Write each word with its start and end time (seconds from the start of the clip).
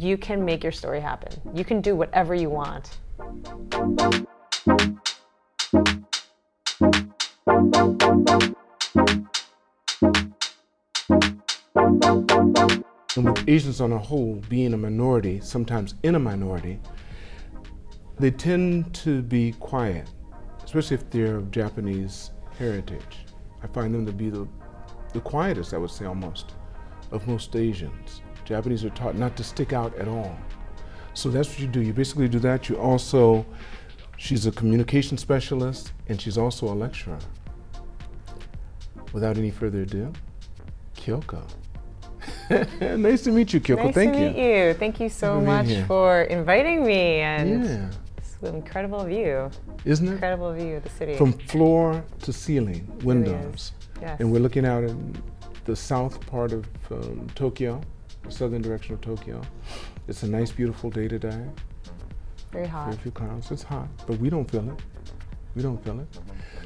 you 0.00 0.16
can 0.16 0.44
make 0.44 0.62
your 0.62 0.72
story 0.72 1.00
happen. 1.00 1.32
You 1.54 1.64
can 1.64 1.80
do 1.80 1.94
whatever 1.94 2.34
you 2.34 2.50
want. 2.50 2.98
And 13.16 13.26
with 13.26 13.48
Asians 13.48 13.80
on 13.80 13.92
a 13.92 13.98
whole 13.98 14.42
being 14.48 14.74
a 14.74 14.76
minority, 14.76 15.40
sometimes 15.40 15.94
in 16.02 16.16
a 16.16 16.18
minority, 16.18 16.80
they 18.18 18.30
tend 18.32 18.92
to 18.94 19.22
be 19.22 19.52
quiet, 19.60 20.08
especially 20.64 20.96
if 20.96 21.08
they're 21.10 21.36
of 21.36 21.50
Japanese 21.50 22.32
heritage. 22.58 23.18
I 23.62 23.68
find 23.68 23.94
them 23.94 24.04
to 24.06 24.12
be 24.12 24.30
the, 24.30 24.48
the 25.12 25.20
quietest, 25.20 25.74
I 25.74 25.78
would 25.78 25.90
say 25.90 26.06
almost, 26.06 26.54
of 27.12 27.26
most 27.28 27.54
Asians. 27.54 28.20
Japanese 28.44 28.84
are 28.84 28.90
taught 28.90 29.16
not 29.16 29.36
to 29.36 29.44
stick 29.44 29.72
out 29.72 29.94
at 29.96 30.08
all. 30.08 30.36
So 31.14 31.28
that's 31.30 31.48
what 31.48 31.60
you 31.60 31.66
do. 31.66 31.80
You 31.80 31.92
basically 31.92 32.28
do 32.28 32.38
that. 32.40 32.68
You 32.68 32.76
also, 32.76 33.46
she's 34.16 34.46
a 34.46 34.52
communication 34.52 35.16
specialist 35.16 35.92
and 36.08 36.20
she's 36.20 36.36
also 36.36 36.66
a 36.72 36.74
lecturer. 36.74 37.18
Without 39.12 39.38
any 39.38 39.50
further 39.50 39.82
ado, 39.82 40.12
Kyoko. 40.96 41.42
nice 42.98 43.22
to 43.22 43.30
meet 43.30 43.52
you, 43.52 43.60
Kyoko. 43.60 43.76
Thank 43.76 43.86
you. 43.86 43.86
Nice 43.86 43.94
Thank 43.94 44.12
to 44.14 44.18
you. 44.20 44.26
meet 44.26 44.66
you. 44.68 44.74
Thank 44.74 45.00
you 45.00 45.08
so 45.08 45.40
much 45.40 45.66
here. 45.66 45.84
for 45.86 46.22
inviting 46.22 46.84
me 46.84 47.20
and 47.20 47.64
Yeah, 47.64 47.90
it's 48.16 48.36
an 48.42 48.56
incredible 48.56 49.04
view. 49.04 49.50
isn't 49.84 50.08
it? 50.08 50.12
Incredible 50.12 50.52
view 50.52 50.76
of 50.76 50.82
the 50.82 50.90
city. 50.90 51.16
From 51.16 51.32
floor 51.34 52.04
to 52.22 52.32
ceiling, 52.32 52.90
windows. 53.04 53.72
yes. 54.00 54.18
And 54.18 54.32
we're 54.32 54.40
looking 54.40 54.66
out 54.66 54.82
in 54.84 55.14
the 55.64 55.76
south 55.76 56.24
part 56.26 56.52
of 56.52 56.66
um, 56.90 57.28
Tokyo, 57.34 57.80
southern 58.30 58.62
direction 58.62 58.94
of 58.94 59.00
Tokyo. 59.00 59.40
It's 60.08 60.22
a 60.22 60.28
nice, 60.28 60.50
beautiful 60.50 60.90
day 60.90 61.08
today. 61.08 61.44
very 62.52 62.66
hot. 62.66 62.86
Very 62.86 62.96
few 62.98 63.10
clouds. 63.10 63.50
It's 63.50 63.62
hot, 63.62 63.88
but 64.06 64.18
we 64.18 64.30
don't 64.30 64.48
feel 64.50 64.68
it. 64.68 64.80
We 65.56 65.62
don't 65.62 65.82
feel 65.84 66.00
it. 66.00 66.06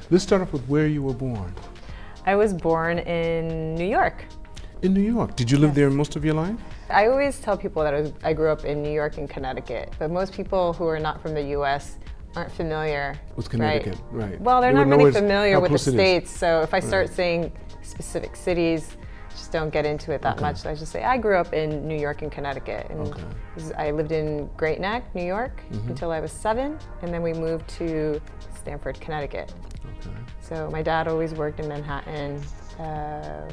Let's 0.09 0.23
start 0.23 0.41
off 0.41 0.51
with 0.53 0.63
where 0.67 0.87
you 0.87 1.01
were 1.03 1.13
born. 1.13 1.53
I 2.25 2.35
was 2.35 2.53
born 2.53 2.99
in 2.99 3.75
New 3.75 3.85
York. 3.87 4.25
In 4.81 4.93
New 4.93 5.01
York. 5.01 5.35
Did 5.35 5.49
you 5.51 5.57
live 5.57 5.75
there 5.75 5.89
most 5.89 6.15
of 6.15 6.23
your 6.25 6.33
life? 6.35 6.55
I 6.89 7.07
always 7.07 7.39
tell 7.39 7.57
people 7.57 7.83
that 7.83 7.93
I, 7.93 8.01
was, 8.01 8.13
I 8.23 8.33
grew 8.33 8.49
up 8.49 8.65
in 8.65 8.81
New 8.81 8.91
York 8.91 9.17
and 9.17 9.29
Connecticut, 9.29 9.93
but 9.99 10.09
most 10.11 10.33
people 10.33 10.73
who 10.73 10.85
are 10.87 10.99
not 10.99 11.21
from 11.21 11.33
the 11.33 11.43
U.S. 11.57 11.97
aren't 12.35 12.51
familiar 12.51 13.19
With 13.35 13.49
Connecticut, 13.49 13.97
right. 14.11 14.31
right. 14.31 14.41
Well, 14.41 14.61
they're 14.61 14.73
They 14.73 14.83
not 14.85 14.97
really 14.97 15.11
familiar 15.11 15.59
with 15.59 15.71
the 15.71 15.77
close 15.77 15.87
it 15.87 15.91
is. 15.91 15.95
states, 15.95 16.31
so 16.31 16.61
if 16.61 16.73
I 16.73 16.79
start 16.79 17.07
Right. 17.07 17.15
saying 17.15 17.51
specific 17.81 18.35
cities, 18.35 18.95
just 19.39 19.51
don't 19.51 19.69
get 19.71 19.85
into 19.85 20.11
it 20.11 20.21
that 20.21 20.35
Okay. 20.35 20.41
much. 20.41 20.57
So 20.57 20.69
I 20.69 20.75
just 20.75 20.91
say 20.91 21.03
I 21.03 21.17
grew 21.17 21.37
up 21.37 21.53
in 21.53 21.87
New 21.87 21.97
York 21.97 22.21
and 22.21 22.31
Connecticut, 22.31 22.87
and 22.89 22.99
Okay. 23.07 23.21
Mm-hmm. 23.57 23.79
I 23.79 23.91
lived 23.91 24.11
in 24.11 24.47
Great 24.57 24.79
Neck, 24.79 25.03
New 25.15 25.23
York, 25.25 25.61
until 25.87 26.11
I 26.11 26.19
was 26.19 26.31
seven, 26.31 26.77
and 27.01 27.13
then 27.13 27.21
we 27.23 27.33
moved 27.33 27.67
to 27.79 28.21
Stamford, 28.57 28.99
Connecticut. 28.99 29.53
Okay. 30.01 30.15
So 30.41 30.69
my 30.71 30.81
dad 30.81 31.07
always 31.07 31.33
worked 31.33 31.59
in 31.59 31.67
Manhattan 31.67 32.41
uh, 32.79 33.47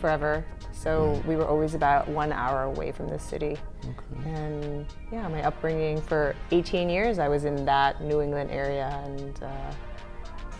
forever. 0.00 0.44
So 0.72 1.22
we 1.26 1.36
were 1.36 1.46
always 1.46 1.74
about 1.74 2.06
one 2.08 2.32
hour 2.32 2.64
away 2.64 2.92
from 2.92 3.08
the 3.08 3.18
city. 3.18 3.56
Okay. 3.84 4.30
And 4.30 4.86
yeah, 5.10 5.26
my 5.28 5.42
upbringing 5.42 6.00
for 6.02 6.34
18 6.50 6.90
years, 6.90 7.18
I 7.18 7.28
was 7.28 7.44
in 7.46 7.64
that 7.64 8.02
New 8.02 8.20
England 8.20 8.50
area 8.50 8.88
and 9.06 9.42
uh, 9.42 9.70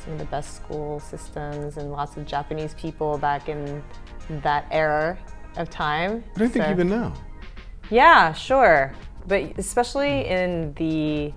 some 0.02 0.14
of 0.14 0.18
the 0.18 0.24
best 0.26 0.56
school 0.56 1.00
systems 1.00 1.76
and 1.76 1.92
lots 1.92 2.16
of 2.16 2.24
Japanese 2.26 2.74
people 2.74 3.18
back 3.18 3.48
in 3.48 3.82
that 4.28 4.66
era 4.70 5.18
of 5.56 5.70
time. 5.70 6.22
But 6.34 6.42
I 6.44 6.48
think 6.48 6.64
So- 6.64 6.70
even 6.70 6.88
now. 6.88 7.12
yeah, 7.90 8.32
sure. 8.32 8.92
But 9.26 9.58
especially 9.58 10.26
in 10.28 10.72
the, 10.74 11.32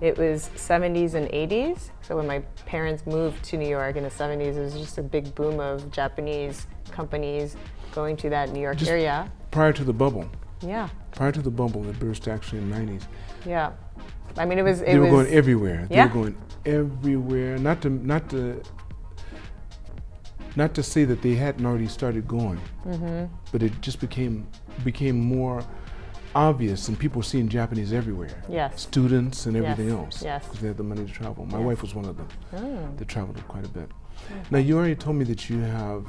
it 0.00 0.16
was 0.16 0.50
70s 0.54 1.14
and 1.14 1.28
80s. 1.32 1.90
So 2.02 2.16
when 2.16 2.26
my 2.26 2.40
parents 2.66 3.04
moved 3.06 3.42
to 3.46 3.56
New 3.56 3.68
York 3.68 3.96
in 3.96 4.04
the 4.04 4.10
70s, 4.10 4.56
it 4.56 4.60
was 4.60 4.74
just 4.74 4.98
a 4.98 5.02
big 5.02 5.34
boom 5.34 5.58
of 5.60 5.90
Japanese 5.90 6.66
companies 6.90 7.56
going 7.92 8.16
to 8.18 8.30
that 8.30 8.50
New 8.52 8.60
York 8.60 8.76
Just- 8.76 8.90
area. 8.90 9.30
Prior 9.50 9.72
to 9.72 9.82
the 9.84 9.92
bubble. 9.92 10.26
Yeah, 10.60 10.88
Prior 11.12 11.32
to 11.32 11.40
the 11.42 11.50
bubble 11.50 11.82
that 11.84 11.98
burst 12.00 12.28
actually 12.28 12.58
in 12.58 12.70
the 12.70 12.76
90s. 12.76 13.02
yeah. 13.46 13.70
I 14.36 14.44
mean, 14.44 14.58
it 14.58 14.62
was. 14.62 14.82
It 14.82 14.86
they 14.86 14.98
were 14.98 15.04
was, 15.06 15.10
going 15.24 15.26
everywhere. 15.34 15.86
They 15.88 15.96
Yeah. 15.96 16.06
were 16.06 16.12
going 16.22 16.36
everywhere. 16.66 17.58
Not 17.58 17.80
to 17.82 17.90
not 17.90 18.28
to 18.30 18.62
not 20.56 20.74
to 20.74 20.82
say 20.82 21.04
that 21.04 21.22
they 21.22 21.34
hadn't 21.34 21.64
already 21.66 21.86
started 21.88 22.26
going, 22.28 22.60
Mm-hmm. 22.86 23.26
but 23.52 23.62
it 23.62 23.80
just 23.80 24.00
became 24.00 24.46
became 24.84 25.18
more 25.18 25.62
obvious, 26.34 26.88
and 26.88 26.98
people 26.98 27.18
were 27.20 27.24
seeing 27.24 27.48
Japanese 27.48 27.92
everywhere. 27.92 28.42
Yes. 28.48 28.82
Students 28.82 29.46
and 29.46 29.56
Yes, 29.56 29.64
everything 29.64 29.92
else. 29.98 30.22
yes. 30.22 30.44
Because 30.44 30.60
they 30.60 30.68
had 30.68 30.76
the 30.76 30.82
money 30.84 31.04
to 31.04 31.12
travel. 31.12 31.46
My 31.46 31.58
Yes. 31.58 31.66
wife 31.66 31.82
was 31.82 31.94
one 31.94 32.04
of 32.04 32.16
them. 32.16 32.28
Oh, 32.54 32.88
That 32.96 33.08
traveled 33.08 33.42
quite 33.48 33.64
a 33.64 33.68
bit. 33.68 33.90
Now 34.50 34.58
you 34.58 34.76
already 34.76 34.94
told 34.96 35.16
me 35.16 35.24
that 35.26 35.48
you 35.48 35.60
have 35.60 36.04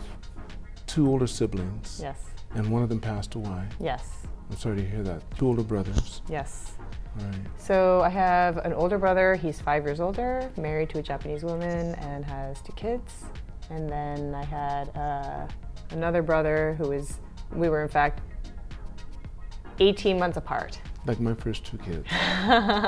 two 0.87 1.07
older 1.07 1.27
siblings, 1.27 1.99
yes, 2.01 2.17
and 2.55 2.69
one 2.71 2.81
of 2.83 2.89
them 2.89 2.99
passed 2.99 3.35
away. 3.35 3.63
yes, 3.79 4.03
I'm 4.49 4.57
sorry 4.57 4.77
to 4.77 4.85
hear 4.85 5.03
that. 5.03 5.21
Two 5.37 5.47
older 5.47 5.63
brothers. 5.63 6.21
yes. 6.29 6.73
All 7.19 7.25
right. 7.25 7.35
So 7.57 8.01
I 8.01 8.09
have 8.09 8.57
an 8.57 8.73
older 8.73 8.97
brother. 8.99 9.35
He's 9.35 9.59
five 9.59 9.83
years 9.83 9.99
older, 9.99 10.49
married 10.57 10.89
to 10.91 10.99
a 10.99 11.01
Japanese 11.01 11.43
woman, 11.43 11.95
and 11.95 12.23
has 12.25 12.61
two 12.61 12.73
kids. 12.73 13.25
And 13.69 13.89
then 13.89 14.33
I 14.33 14.43
had 14.43 14.89
uh, 14.97 15.47
another 15.91 16.21
brother 16.21 16.75
who 16.77 16.89
was. 16.89 17.19
We 17.51 17.69
were 17.69 17.81
in 17.81 17.89
fact 17.89 18.21
18 19.79 20.19
months 20.19 20.37
apart. 20.37 20.79
Like 21.05 21.19
my 21.19 21.33
first 21.33 21.65
two 21.65 21.77
kids. 21.77 22.07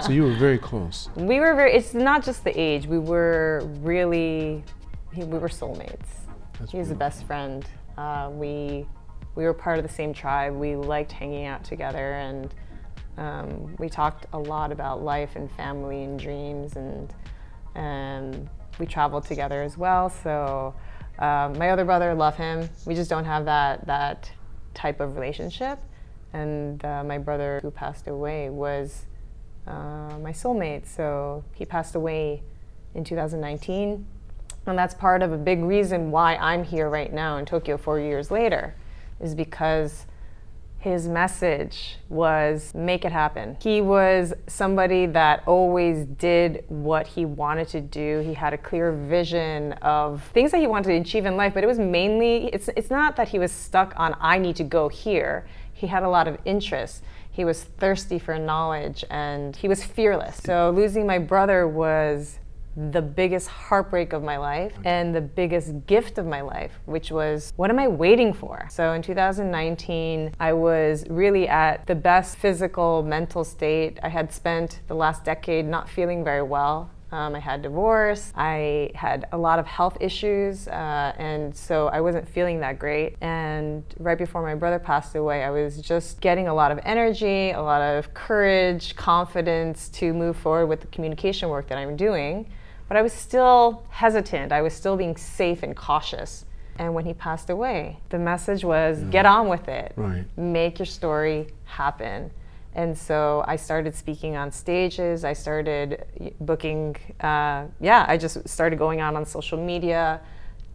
so 0.05 0.11
you 0.11 0.23
were 0.23 0.35
very 0.35 0.57
close. 0.57 1.09
We 1.15 1.39
were 1.39 1.55
very. 1.55 1.73
It's 1.73 1.93
not 1.93 2.23
just 2.23 2.43
the 2.43 2.59
age. 2.59 2.85
We 2.85 2.99
were 2.99 3.63
really. 3.79 4.63
We 5.15 5.25
were 5.25 5.49
soulmates. 5.49 6.07
That's 6.59 6.71
He 6.71 6.77
was 6.77 6.89
the 6.89 6.95
best 6.95 7.25
friend. 7.25 7.65
Uh, 7.97 8.29
we 8.31 8.85
we 9.35 9.43
were 9.45 9.53
part 9.53 9.77
of 9.77 9.83
the 9.83 9.93
same 9.93 10.13
tribe. 10.13 10.53
We 10.53 10.75
liked 10.75 11.11
hanging 11.11 11.45
out 11.45 11.63
together, 11.63 12.13
and 12.13 12.53
um, 13.17 13.75
we 13.77 13.89
talked 13.89 14.25
a 14.33 14.39
lot 14.39 14.71
about 14.71 15.03
life 15.03 15.35
and 15.35 15.49
family 15.51 16.03
and 16.03 16.19
dreams, 16.19 16.75
and 16.75 17.13
and 17.75 18.49
we 18.81 18.87
traveled 18.87 19.23
together 19.25 19.61
as 19.61 19.77
well. 19.77 20.09
So 20.09 20.73
um, 21.19 21.57
my 21.57 21.69
other 21.69 21.85
brother, 21.85 22.13
love 22.15 22.35
him. 22.35 22.67
We 22.85 22.95
just 22.95 23.09
don't 23.09 23.25
have 23.25 23.45
that 23.45 23.85
that 23.85 24.31
type 24.73 24.99
of 24.99 25.15
relationship. 25.15 25.79
And 26.33 26.83
uh, 26.83 27.03
my 27.03 27.19
brother, 27.19 27.59
who 27.61 27.69
passed 27.69 28.07
away, 28.07 28.49
was 28.49 29.05
uh, 29.67 30.17
my 30.19 30.31
soulmate. 30.31 30.87
So 30.87 31.43
he 31.53 31.63
passed 31.63 31.93
away 31.93 32.41
in 32.95 33.03
2019. 33.03 34.05
And 34.65 34.77
that's 34.77 34.95
part 34.95 35.21
of 35.21 35.31
a 35.31 35.37
big 35.37 35.59
reason 35.63 36.11
why 36.11 36.35
I'm 36.37 36.63
here 36.63 36.89
right 36.89 37.13
now 37.13 37.37
in 37.37 37.45
Tokyo 37.45 37.77
four 37.77 37.99
years 37.99 38.31
later, 38.31 38.73
is 39.19 39.35
because 39.35 40.05
his 40.81 41.07
message 41.07 41.97
was 42.09 42.73
make 42.73 43.05
it 43.05 43.11
happen. 43.11 43.55
He 43.61 43.81
was 43.81 44.33
somebody 44.47 45.05
that 45.05 45.43
always 45.45 46.07
did 46.07 46.65
what 46.69 47.05
he 47.05 47.23
wanted 47.23 47.67
to 47.69 47.81
do. 47.81 48.19
He 48.25 48.33
had 48.33 48.51
a 48.53 48.57
clear 48.57 48.91
vision 48.91 49.73
of 49.73 50.23
things 50.33 50.51
that 50.51 50.59
he 50.59 50.65
wanted 50.65 50.89
to 50.89 50.95
achieve 50.95 51.25
in 51.25 51.37
life, 51.37 51.53
but 51.53 51.63
it 51.63 51.67
was 51.67 51.77
mainly, 51.77 52.47
it's, 52.47 52.67
it's 52.75 52.89
not 52.89 53.15
that 53.17 53.29
he 53.29 53.37
was 53.37 53.51
stuck 53.51 53.93
on, 53.95 54.15
I 54.19 54.39
need 54.39 54.55
to 54.55 54.63
go 54.63 54.89
here. 54.89 55.45
He 55.71 55.85
had 55.85 56.01
a 56.01 56.09
lot 56.09 56.27
of 56.27 56.39
interests. 56.45 57.03
He 57.29 57.45
was 57.45 57.63
thirsty 57.63 58.17
for 58.17 58.39
knowledge 58.39 59.05
and 59.11 59.55
he 59.55 59.67
was 59.67 59.83
fearless. 59.83 60.37
So 60.37 60.71
losing 60.71 61.05
my 61.05 61.19
brother 61.19 61.67
was 61.67 62.39
the 62.75 63.01
biggest 63.01 63.47
heartbreak 63.47 64.13
of 64.13 64.23
my 64.23 64.37
life 64.37 64.73
and 64.85 65.13
the 65.13 65.21
biggest 65.21 65.85
gift 65.87 66.17
of 66.17 66.25
my 66.25 66.41
life, 66.41 66.71
which 66.85 67.11
was 67.11 67.53
what 67.55 67.69
am 67.69 67.79
I 67.79 67.87
waiting 67.87 68.33
for? 68.33 68.67
So 68.69 68.93
in 68.93 69.01
2019, 69.01 70.33
I 70.39 70.53
was 70.53 71.05
really 71.09 71.47
at 71.47 71.85
the 71.87 71.95
best 71.95 72.37
physical, 72.37 73.03
mental 73.03 73.43
state. 73.43 73.99
I 74.03 74.09
had 74.09 74.31
spent 74.31 74.81
the 74.87 74.95
last 74.95 75.23
decade 75.23 75.65
not 75.65 75.89
feeling 75.89 76.23
very 76.23 76.43
well. 76.43 76.89
Um, 77.11 77.35
I 77.35 77.39
had 77.39 77.61
divorce. 77.61 78.31
I 78.35 78.91
had 78.95 79.27
a 79.33 79.37
lot 79.37 79.59
of 79.59 79.67
health 79.67 79.97
issues, 79.99 80.69
uh, 80.69 81.13
and 81.17 81.53
so 81.53 81.87
I 81.87 81.99
wasn't 81.99 82.25
feeling 82.27 82.61
that 82.61 82.79
great. 82.79 83.17
And 83.19 83.83
right 83.99 84.17
before 84.17 84.41
my 84.41 84.55
brother 84.55 84.79
passed 84.79 85.13
away, 85.15 85.43
I 85.43 85.49
was 85.49 85.81
just 85.81 86.21
getting 86.21 86.47
a 86.47 86.53
lot 86.53 86.71
of 86.71 86.79
energy, 86.85 87.51
a 87.51 87.61
lot 87.61 87.81
of 87.81 88.13
courage, 88.13 88.95
confidence 88.95 89.89
to 89.89 90.13
move 90.13 90.37
forward 90.37 90.67
with 90.67 90.79
the 90.79 90.87
communication 90.87 91.49
work 91.49 91.67
that 91.67 91.77
I'm 91.77 91.97
doing. 91.97 92.47
But 92.91 92.97
I 92.97 93.03
was 93.03 93.13
still 93.13 93.83
hesitant. 93.89 94.51
I 94.51 94.61
was 94.61 94.73
still 94.73 94.97
being 94.97 95.15
safe 95.15 95.63
and 95.63 95.73
cautious. 95.73 96.43
And 96.77 96.93
when 96.93 97.05
he 97.05 97.13
passed 97.13 97.49
away, 97.49 97.99
the 98.09 98.19
message 98.19 98.65
was 98.65 99.01
get 99.09 99.25
on 99.25 99.47
with 99.47 99.69
it, 99.69 99.93
Right. 99.95 100.25
make 100.35 100.77
your 100.77 100.85
story 100.85 101.47
happen. 101.63 102.31
And 102.75 102.97
so 102.97 103.45
I 103.47 103.55
started 103.55 103.95
speaking 103.95 104.35
on 104.35 104.51
stages. 104.51 105.23
I 105.23 105.31
started 105.31 106.03
booking, 106.41 106.97
uh, 107.21 107.63
yeah, 107.79 108.03
I 108.09 108.17
just 108.17 108.45
started 108.49 108.77
going 108.77 108.99
out 108.99 109.15
on 109.15 109.25
social 109.25 109.57
media, 109.57 110.19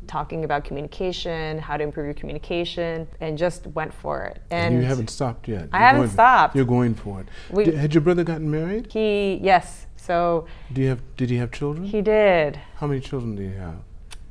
talking 0.07 0.45
about 0.45 0.65
communication, 0.65 1.59
how 1.59 1.77
to 1.77 1.85
improve 1.85 2.07
your 2.07 2.15
communication, 2.15 3.07
and 3.21 3.37
just 3.37 3.67
went 3.75 3.93
for 3.93 4.25
it. 4.25 4.41
And, 4.51 4.75
you 4.75 4.85
haven't 4.85 5.11
stopped 5.11 5.49
yet. 5.49 5.69
I 5.71 5.81
You're 5.81 5.89
haven't 5.89 6.09
stopped. 6.11 6.57
You're 6.57 6.65
going 6.65 6.95
for 6.95 7.21
it. 7.21 7.27
We- 7.51 7.65
Did- 7.65 7.75
had 7.75 7.93
your 7.93 8.01
brother 8.01 8.25
gotten 8.25 8.51
married? 8.51 8.91
He, 8.91 9.39
yes, 9.43 9.87
so 9.97 10.47
Do 10.73 10.81
you 10.83 10.89
have? 10.89 11.01
Did 11.17 11.31
he 11.31 11.37
have 11.37 11.53
children? 11.53 11.87
he 11.87 12.03
did. 12.03 12.61
How 12.77 12.87
many 12.87 13.01
children 13.01 13.35
do 13.37 13.43
you 13.43 13.55
have? 13.55 13.77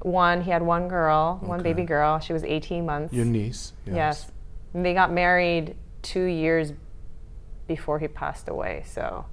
One, 0.01 0.41
he 0.41 0.51
had 0.51 0.61
one 0.61 0.87
girl, 0.87 1.39
one 1.41 1.63
baby 1.63 1.83
girl. 1.83 2.19
She 2.19 2.31
was 2.31 2.43
18 2.43 2.85
months. 2.85 3.13
Your 3.13 3.25
niece. 3.25 3.73
Yes. 3.85 3.95
Yes. 3.95 4.31
And 4.73 4.85
they 4.85 4.93
got 4.93 5.11
married 5.11 5.75
two 6.03 6.25
years 6.25 6.73
before 7.67 7.97
he 7.97 8.07
passed 8.07 8.47
away. 8.47 8.83
So 8.85 9.25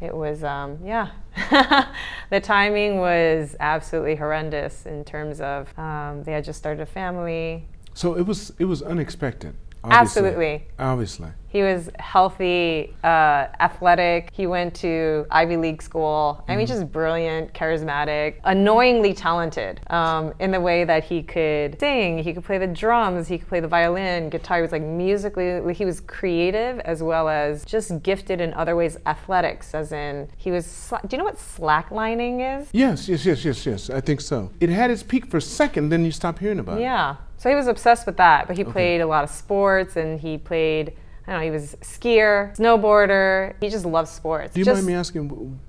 it 0.00 0.14
was, 0.14 0.44
um, 0.44 0.78
yeah. 0.84 1.10
the 2.30 2.40
timing 2.40 2.98
was 2.98 3.56
absolutely 3.58 4.14
horrendous 4.14 4.86
in 4.86 5.04
terms 5.04 5.40
of 5.40 5.76
um, 5.76 6.22
they 6.22 6.32
had 6.32 6.44
just 6.44 6.58
started 6.58 6.82
a 6.82 6.86
family. 6.86 7.66
So 7.94 8.14
it 8.14 8.22
was. 8.26 8.52
It 8.58 8.64
was 8.66 8.80
unexpected. 8.82 9.54
Obviously. 9.84 10.00
Absolutely. 10.00 10.66
Obviously. 10.78 11.28
He 11.52 11.62
was 11.62 11.90
healthy, 11.98 12.94
uh, 13.04 13.46
athletic. 13.60 14.30
He 14.32 14.46
went 14.46 14.74
to 14.76 15.26
Ivy 15.30 15.58
League 15.58 15.82
school. 15.82 16.42
I 16.48 16.56
mean, 16.56 16.66
just 16.66 16.90
brilliant, 16.90 17.52
charismatic, 17.52 18.36
annoyingly 18.44 19.12
talented 19.12 19.80
um, 19.90 20.32
in 20.40 20.50
the 20.50 20.60
way 20.60 20.84
that 20.84 21.04
he 21.04 21.22
could 21.22 21.78
sing, 21.78 22.18
he 22.18 22.32
could 22.32 22.44
play 22.44 22.56
the 22.56 22.66
drums, 22.66 23.28
he 23.28 23.36
could 23.36 23.48
play 23.48 23.60
the 23.60 23.68
violin, 23.68 24.30
guitar. 24.30 24.56
He 24.56 24.62
was 24.62 24.72
like 24.72 24.82
musically, 24.82 25.74
he 25.74 25.84
was 25.84 26.00
creative 26.00 26.80
as 26.80 27.02
well 27.02 27.28
as 27.28 27.66
just 27.66 28.02
gifted 28.02 28.40
in 28.40 28.54
other 28.54 28.74
ways, 28.74 28.96
athletics, 29.04 29.74
as 29.74 29.92
in 29.92 30.28
he 30.38 30.50
was. 30.50 30.66
Sla- 30.66 31.02
Do 31.06 31.08
you 31.14 31.18
know 31.18 31.24
what 31.24 31.36
slacklining 31.36 32.60
is? 32.62 32.68
Yes. 32.72 33.08
Yes. 33.08 33.26
Yes. 33.26 33.44
Yes. 33.44 33.66
Yes. 33.66 33.90
I 33.90 34.00
think 34.00 34.22
so. 34.22 34.50
It 34.60 34.70
had 34.70 34.90
its 34.90 35.02
peak 35.02 35.26
for 35.26 35.36
a 35.36 35.42
second, 35.42 35.90
then 35.90 36.04
you 36.04 36.12
stop 36.12 36.38
hearing 36.38 36.60
about 36.60 36.78
it. 36.78 36.82
Yeah. 36.82 37.16
So 37.36 37.50
he 37.50 37.56
was 37.56 37.66
obsessed 37.66 38.06
with 38.06 38.16
that, 38.18 38.46
but 38.46 38.56
he 38.56 38.62
played 38.64 39.00
a 39.00 39.06
lot 39.06 39.24
of 39.24 39.30
sports 39.30 39.96
and 39.96 40.20
he 40.20 40.38
played, 40.38 40.92
I 41.26 41.32
don't 41.32 41.40
know, 41.40 41.44
he 41.44 41.50
was 41.50 41.76
skier, 41.82 42.56
snowboarder. 42.56 43.54
He 43.60 43.68
just 43.68 43.84
loves 43.84 44.10
sports. 44.10 44.54
Do 44.54 44.60
you 44.60 44.64
just, 44.64 44.76
mind 44.76 44.86
me 44.86 44.94
asking 44.94 45.60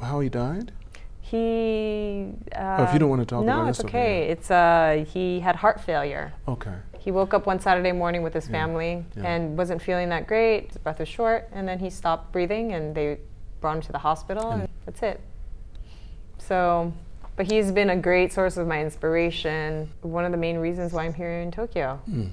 how 0.00 0.20
he 0.20 0.28
died? 0.28 0.72
He. 1.20 2.32
Uh, 2.54 2.76
Or 2.78 2.84
if 2.84 2.92
you 2.92 2.98
don't 2.98 3.10
wanna 3.10 3.24
talk 3.24 3.44
no, 3.44 3.54
about 3.54 3.66
it, 3.66 3.70
it's 3.70 3.80
okay. 3.80 3.88
okay. 3.88 4.30
It's 4.30 4.50
uh, 4.50 5.04
he 5.12 5.40
had 5.40 5.56
heart 5.56 5.80
failure. 5.80 6.32
Okay. 6.48 6.74
He 6.98 7.10
woke 7.10 7.34
up 7.34 7.44
one 7.44 7.60
Saturday 7.60 7.92
morning 7.92 8.22
with 8.22 8.32
his 8.32 8.48
family 8.48 9.04
yeah. 9.14 9.26
and 9.26 9.58
wasn't 9.58 9.82
feeling 9.82 10.08
that 10.08 10.26
great. 10.26 10.68
His 10.68 10.78
breath 10.78 11.00
was 11.00 11.08
short, 11.08 11.50
and 11.52 11.68
then 11.68 11.78
he 11.78 11.90
stopped 11.90 12.32
breathing, 12.32 12.72
and 12.72 12.94
they 12.94 13.18
brought 13.60 13.76
him 13.76 13.82
to 13.82 13.92
the 13.92 13.98
hospital, 13.98 14.50
and 14.50 14.68
that's 14.86 15.02
it. 15.02 15.20
So, 16.38 16.94
but 17.36 17.50
he's 17.50 17.70
been 17.72 17.90
a 17.90 17.96
great 17.96 18.32
source 18.32 18.56
of 18.56 18.66
my 18.66 18.80
inspiration. 18.80 19.90
One 20.00 20.24
of 20.24 20.32
the 20.32 20.38
main 20.38 20.56
reasons 20.56 20.92
why 20.94 21.04
I'm 21.04 21.12
here 21.12 21.40
in 21.40 21.50
Tokyo. 21.50 22.00
Hmm. 22.06 22.28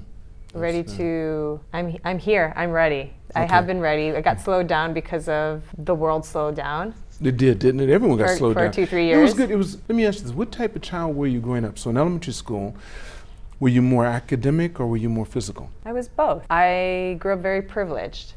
Ready 0.54 0.80
uh, 0.80 0.96
to, 0.96 1.60
I'm, 1.72 1.96
I'm 2.04 2.18
here, 2.18 2.52
I'm 2.56 2.70
ready. 2.70 3.12
I 3.34 3.44
have 3.44 3.66
been 3.66 3.80
ready. 3.80 4.12
I 4.12 4.20
got 4.20 4.40
slowed 4.40 4.66
down 4.66 4.92
because 4.92 5.28
of 5.28 5.62
the 5.78 5.94
world 5.94 6.26
slowed 6.26 6.56
down. 6.56 6.94
It 7.22 7.36
did, 7.36 7.58
didn't 7.58 7.80
it? 7.80 7.88
Everyone 7.88 8.18
got 8.18 8.30
For- 8.30 8.36
slowed 8.36 8.54
for 8.54 8.64
down. 8.64 8.72
two, 8.72 8.84
three 8.84 9.06
years. 9.06 9.18
It 9.18 9.22
was 9.22 9.34
good. 9.34 9.50
It 9.50 9.56
was. 9.56 9.76
Let 9.88 9.96
me 9.96 10.04
ask 10.04 10.18
you 10.18 10.24
this: 10.24 10.32
What 10.32 10.52
type 10.52 10.74
of 10.76 10.82
child 10.82 11.16
were 11.16 11.26
you 11.26 11.40
growing 11.40 11.64
up? 11.64 11.78
So 11.78 11.88
in 11.90 11.96
elementary 11.96 12.32
school, 12.32 12.74
were 13.60 13.68
you 13.68 13.80
more 13.80 14.04
academic 14.04 14.80
or 14.80 14.86
were 14.86 14.96
you 14.96 15.08
more 15.08 15.24
physical? 15.24 15.70
I 15.84 15.92
was 15.92 16.08
both. 16.08 16.44
I 16.50 17.16
grew 17.20 17.34
up 17.34 17.40
very 17.40 17.62
privileged. 17.62 18.34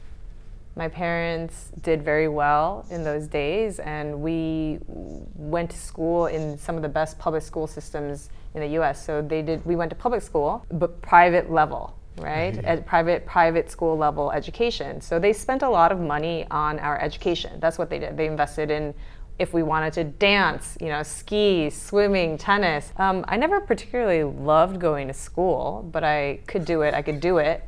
My 0.78 0.88
parents 0.88 1.72
did 1.82 2.04
very 2.04 2.28
well 2.28 2.86
in 2.92 3.04
those 3.04 3.28
days, 3.28 3.80
and 3.80 4.22
we 4.22 4.80
went 4.88 5.72
to 5.72 5.78
school 5.78 6.28
in 6.28 6.58
some 6.58 6.76
of 6.76 6.82
the 6.82 6.90
best 6.90 7.18
public 7.18 7.44
school 7.44 7.66
systems 7.66 8.30
in 8.54 8.62
the 8.62 8.68
U.S. 8.68 9.04
So 9.04 9.22
they 9.22 9.42
did. 9.42 9.66
We 9.66 9.76
went 9.76 9.90
to 9.90 9.96
public 9.96 10.22
school, 10.22 10.66
but 10.72 11.02
private 11.02 11.50
level, 11.50 11.98
right? 12.18 12.58
At 12.64 12.86
private 12.86 13.26
private 13.26 13.70
school 13.70 13.98
level 13.98 14.32
education. 14.32 15.02
So 15.02 15.20
they 15.20 15.34
spent 15.34 15.62
a 15.64 15.70
lot 15.70 15.92
of 15.92 16.00
money 16.00 16.46
on 16.50 16.80
our 16.80 17.00
education. 17.02 17.60
That's 17.60 17.78
what 17.78 17.90
they 17.90 18.00
did. 18.00 18.18
They 18.18 18.28
invested 18.28 18.72
in 18.72 18.94
if 19.38 19.54
we 19.54 19.64
wanted 19.64 19.92
to 19.94 20.04
dance, 20.06 20.78
you 20.80 20.88
know, 20.88 21.04
ski, 21.04 21.70
swimming, 21.70 22.38
tennis. 22.38 22.94
Um, 22.98 23.26
I 23.28 23.36
never 23.36 23.60
particularly 23.60 24.24
loved 24.24 24.80
going 24.80 25.08
to 25.08 25.14
school, 25.14 25.88
but 25.92 26.04
I 26.06 26.40
could 26.48 26.64
do 26.64 26.82
it. 26.84 26.94
I 26.94 27.02
could 27.02 27.20
do 27.20 27.38
it. 27.40 27.64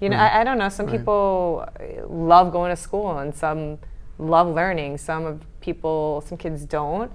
You 0.00 0.10
know, 0.10 0.18
Right. 0.18 0.32
I, 0.34 0.40
I 0.42 0.44
don't 0.44 0.58
know. 0.58 0.68
Some 0.68 0.86
Right. 0.86 0.98
people 0.98 1.66
love 2.08 2.52
going 2.52 2.70
to 2.70 2.76
school, 2.76 3.18
and 3.18 3.34
some 3.34 3.78
love 4.18 4.48
learning. 4.48 4.98
Some 4.98 5.24
of 5.24 5.40
people, 5.60 6.22
some 6.26 6.36
kids 6.36 6.64
don't. 6.66 7.10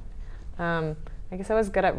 Um, 0.58 0.96
I 1.32 1.36
guess 1.38 1.50
I 1.52 1.56
was 1.56 1.70
good 1.70 1.86
at 1.86 1.96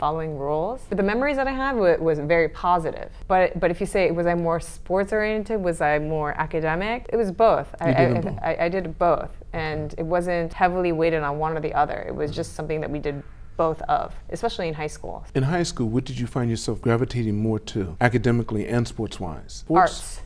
following 0.00 0.36
rules. 0.38 0.80
But 0.88 0.96
the 0.96 1.04
memories 1.04 1.36
that 1.36 1.46
I 1.46 1.52
have 1.52 1.76
wa- 1.76 1.96
was 2.00 2.18
very 2.18 2.48
positive. 2.48 3.12
But 3.28 3.60
but 3.60 3.70
if 3.70 3.78
you 3.80 3.86
say 3.86 4.10
was 4.10 4.26
I 4.26 4.34
more 4.34 4.58
sports 4.58 5.12
oriented, 5.12 5.62
was 5.62 5.80
I 5.80 5.98
more 5.98 6.32
academic? 6.40 7.06
It 7.12 7.16
was 7.16 7.30
both. 7.30 7.68
I, 7.80 7.92
did 7.92 8.16
I, 8.16 8.20
both. 8.20 8.38
I, 8.42 8.56
I 8.62 8.68
did 8.68 8.98
both, 8.98 9.30
and 9.52 9.94
it 9.98 10.06
wasn't 10.16 10.52
heavily 10.54 10.92
weighted 10.92 11.22
on 11.22 11.38
one 11.38 11.56
or 11.56 11.60
the 11.60 11.74
other. 11.74 11.98
It 12.08 12.14
was 12.14 12.30
just 12.32 12.54
something 12.54 12.80
that 12.80 12.90
we 12.90 12.98
did 12.98 13.22
both 13.58 13.82
of, 13.82 14.14
especially 14.30 14.68
in 14.68 14.74
high 14.74 14.86
school. 14.86 15.22
In 15.34 15.42
high 15.42 15.64
school, 15.64 15.88
what 15.90 16.04
did 16.04 16.18
you 16.18 16.26
find 16.26 16.48
yourself 16.50 16.80
gravitating 16.80 17.36
more 17.36 17.58
to, 17.72 17.94
academically 18.00 18.66
and 18.66 18.88
sports-wise? 18.88 19.52
Sports? 19.52 19.92
Arts. 19.92 20.20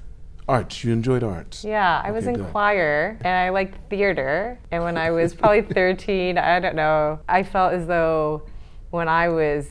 Arts. 0.47 0.85
You 0.85 0.93
enjoyed 0.93 1.25
arts. 1.25 1.65
Yeah, 1.65 2.01
I 2.05 2.13
was 2.13 2.29
in 2.29 2.35
good. 2.35 2.51
choir 2.53 3.19
and 3.23 3.35
I 3.45 3.49
liked 3.49 3.91
theater. 3.91 4.61
And 4.71 4.85
when 4.85 4.97
I 4.97 5.11
was 5.11 5.35
probably 5.35 5.63
13, 5.81 6.39
I 6.39 6.61
don't 6.61 6.77
know, 6.77 7.19
I 7.29 7.43
felt 7.43 7.73
as 7.73 7.89
though 7.89 8.43
when 8.95 9.09
I 9.09 9.29
was 9.29 9.67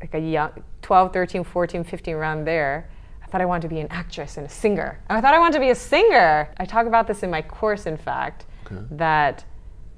like 0.00 0.12
a 0.14 0.18
young 0.18 0.50
12, 0.82 1.12
13, 1.12 1.44
14, 1.44 1.84
15 1.84 2.14
around 2.16 2.44
there, 2.44 2.90
I 3.22 3.26
thought 3.28 3.40
I 3.40 3.44
wanted 3.44 3.62
to 3.62 3.68
be 3.68 3.78
an 3.78 3.86
actress 3.90 4.36
and 4.36 4.46
a 4.46 4.50
singer. 4.50 4.98
And 5.08 5.16
I 5.16 5.20
thought 5.20 5.32
I 5.32 5.38
wanted 5.38 5.54
to 5.54 5.60
be 5.60 5.70
a 5.70 5.76
singer. 5.76 6.52
I 6.58 6.64
talk 6.64 6.86
about 6.86 7.06
this 7.06 7.22
in 7.22 7.30
my 7.30 7.40
course, 7.40 7.86
in 7.86 7.96
fact, 7.96 8.46
Okay. 8.66 8.82
that 8.90 9.44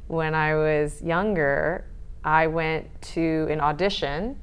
when 0.08 0.34
I 0.34 0.54
was 0.54 1.00
younger, 1.02 1.86
I 2.22 2.48
went 2.48 2.84
to 3.14 3.46
an 3.48 3.60
audition 3.62 4.38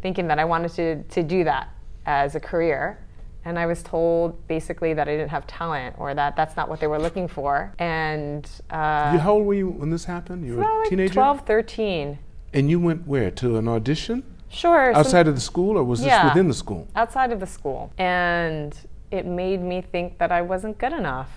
thinking 0.00 0.28
that 0.28 0.38
I 0.38 0.46
wanted 0.46 0.70
to, 0.72 1.02
to 1.02 1.22
do 1.22 1.44
that 1.44 1.68
as 2.06 2.34
a 2.36 2.40
career. 2.40 2.98
And 3.44 3.58
I 3.58 3.66
was 3.66 3.82
told 3.82 4.46
basically 4.48 4.94
that 4.94 5.08
I 5.08 5.16
didn't 5.16 5.30
have 5.30 5.46
talent 5.46 5.96
or 5.98 6.14
that 6.14 6.36
that's 6.36 6.56
not 6.56 6.70
what 6.70 6.80
they 6.80 6.86
were 6.86 6.98
looking 6.98 7.28
for. 7.28 7.74
And 7.78 8.48
uh, 8.70 9.10
You, 9.12 9.18
how 9.18 9.34
old 9.34 9.46
were 9.46 9.52
you 9.54 9.68
when 9.68 9.90
this 9.90 10.06
happened? 10.06 10.46
You 10.46 10.56
were 10.56 10.62
a 10.62 10.78
like 10.80 10.88
teenager? 10.88 11.12
12, 11.12 11.40
13. 11.46 12.18
And 12.54 12.70
you 12.70 12.78
went 12.80 13.06
where? 13.06 13.30
To 13.32 13.56
an 13.58 13.68
audition? 13.68 14.22
Sure. 14.48 14.92
some- 14.92 15.00
Outside 15.00 15.26
of 15.28 15.34
the 15.34 15.40
school 15.40 15.76
or 15.76 15.84
was 15.84 16.00
this 16.02 16.24
within 16.24 16.48
the 16.48 16.54
school? 16.54 16.86
outside 16.94 17.32
of 17.32 17.40
the 17.40 17.46
school. 17.46 17.92
And 17.98 18.74
it 19.10 19.26
made 19.26 19.60
me 19.60 19.80
think 19.82 20.18
that 20.18 20.30
I 20.32 20.40
wasn't 20.42 20.78
good 20.78 20.92
enough, 20.92 21.28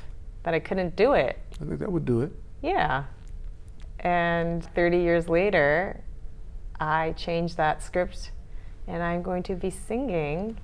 that 0.44 0.54
I 0.54 0.60
couldn't 0.60 0.96
do 0.96 1.14
it. 1.14 1.38
I 1.62 1.66
think 1.66 1.80
that 1.80 1.92
would 1.92 2.06
do 2.06 2.22
it. 2.22 2.32
Yeah. 2.62 3.04
And 4.00 4.64
30 4.76 5.00
years 5.00 5.28
later, 5.28 6.02
I 6.80 7.14
changed 7.14 7.58
that 7.58 7.82
script 7.82 8.32
and 8.88 9.02
I'm 9.02 9.22
going 9.24 9.44
to 9.44 9.56
be 9.56 9.70
singing 9.72 10.58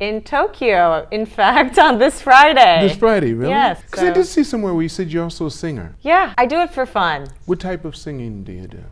in 0.00 0.22
Tokyo, 0.22 1.06
in 1.10 1.26
fact, 1.40 1.78
on 1.78 1.98
this 1.98 2.22
Friday. 2.22 2.88
This 2.88 2.96
Friday, 2.96 3.34
really? 3.34 3.50
Yes, 3.50 3.82
Because 3.82 4.04
I 4.04 4.10
did 4.12 4.24
see 4.26 4.44
somewhere 4.44 4.72
where 4.72 4.82
you 4.82 4.88
said 4.88 5.12
you're 5.12 5.24
also 5.24 5.46
a 5.46 5.50
singer. 5.50 5.94
Yeah, 6.00 6.32
I 6.38 6.46
do 6.46 6.60
it 6.60 6.70
for 6.72 6.86
fun. 6.86 7.26
What 7.46 7.60
type 7.60 7.84
of 7.84 7.94
singing 7.96 8.44
do 8.44 8.52
you 8.52 8.66
do? 8.66 8.82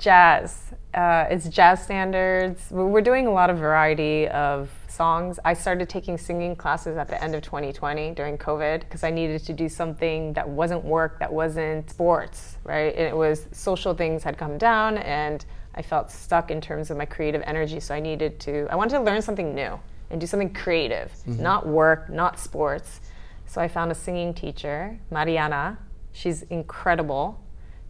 Jazz. 0.00 0.72
Uh, 0.94 1.26
it's 1.28 1.46
jazz 1.50 1.82
standards. 1.84 2.68
We're 2.70 2.86
we're 2.86 3.02
doing 3.02 3.26
a 3.26 3.30
lot 3.30 3.50
of 3.50 3.58
variety 3.58 4.26
of 4.28 4.70
songs. 4.88 5.38
I 5.44 5.52
started 5.52 5.90
taking 5.90 6.16
singing 6.16 6.56
classes 6.56 6.96
at 6.96 7.06
the 7.06 7.22
end 7.22 7.34
of 7.34 7.42
2020 7.42 8.12
during 8.12 8.38
COVID 8.38 8.80
because 8.80 9.04
I 9.04 9.10
needed 9.10 9.44
to 9.44 9.52
do 9.52 9.68
something 9.68 10.32
that 10.32 10.48
wasn't 10.48 10.84
work, 10.84 11.18
that 11.18 11.30
wasn't 11.30 11.90
sports, 11.90 12.56
right? 12.64 12.94
And 12.96 13.06
it 13.06 13.14
was 13.14 13.46
social 13.52 13.92
things 13.92 14.22
had 14.22 14.38
come 14.38 14.56
down 14.56 14.96
and 14.98 15.44
I 15.74 15.82
felt 15.82 16.10
stuck 16.10 16.50
in 16.50 16.62
terms 16.62 16.90
of 16.90 16.96
my 16.96 17.04
creative 17.04 17.42
energy. 17.44 17.78
So 17.78 17.94
I 17.94 18.00
needed 18.00 18.40
to, 18.40 18.66
I 18.70 18.76
wanted 18.76 18.96
to 18.96 19.02
learn 19.02 19.20
something 19.20 19.54
new 19.54 19.78
and 20.08 20.18
do 20.18 20.26
something 20.26 20.52
creative, 20.54 21.12
not 21.26 21.66
work, 21.66 22.08
not 22.08 22.38
sports. 22.38 23.00
So 23.46 23.60
I 23.60 23.68
found 23.68 23.92
a 23.92 23.94
singing 23.94 24.32
teacher, 24.32 24.98
Mariana. 25.10 25.78
She's 26.12 26.42
incredible. 26.44 27.38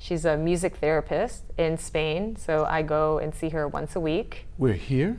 She's 0.02 0.24
a 0.24 0.34
music 0.34 0.76
therapist 0.76 1.42
in 1.58 1.76
Spain, 1.76 2.34
so 2.36 2.64
I 2.64 2.80
go 2.80 3.18
and 3.18 3.34
see 3.34 3.50
her 3.50 3.68
once 3.68 3.94
a 3.96 4.00
week 4.00 4.46
We're 4.56 4.72
here? 4.72 5.18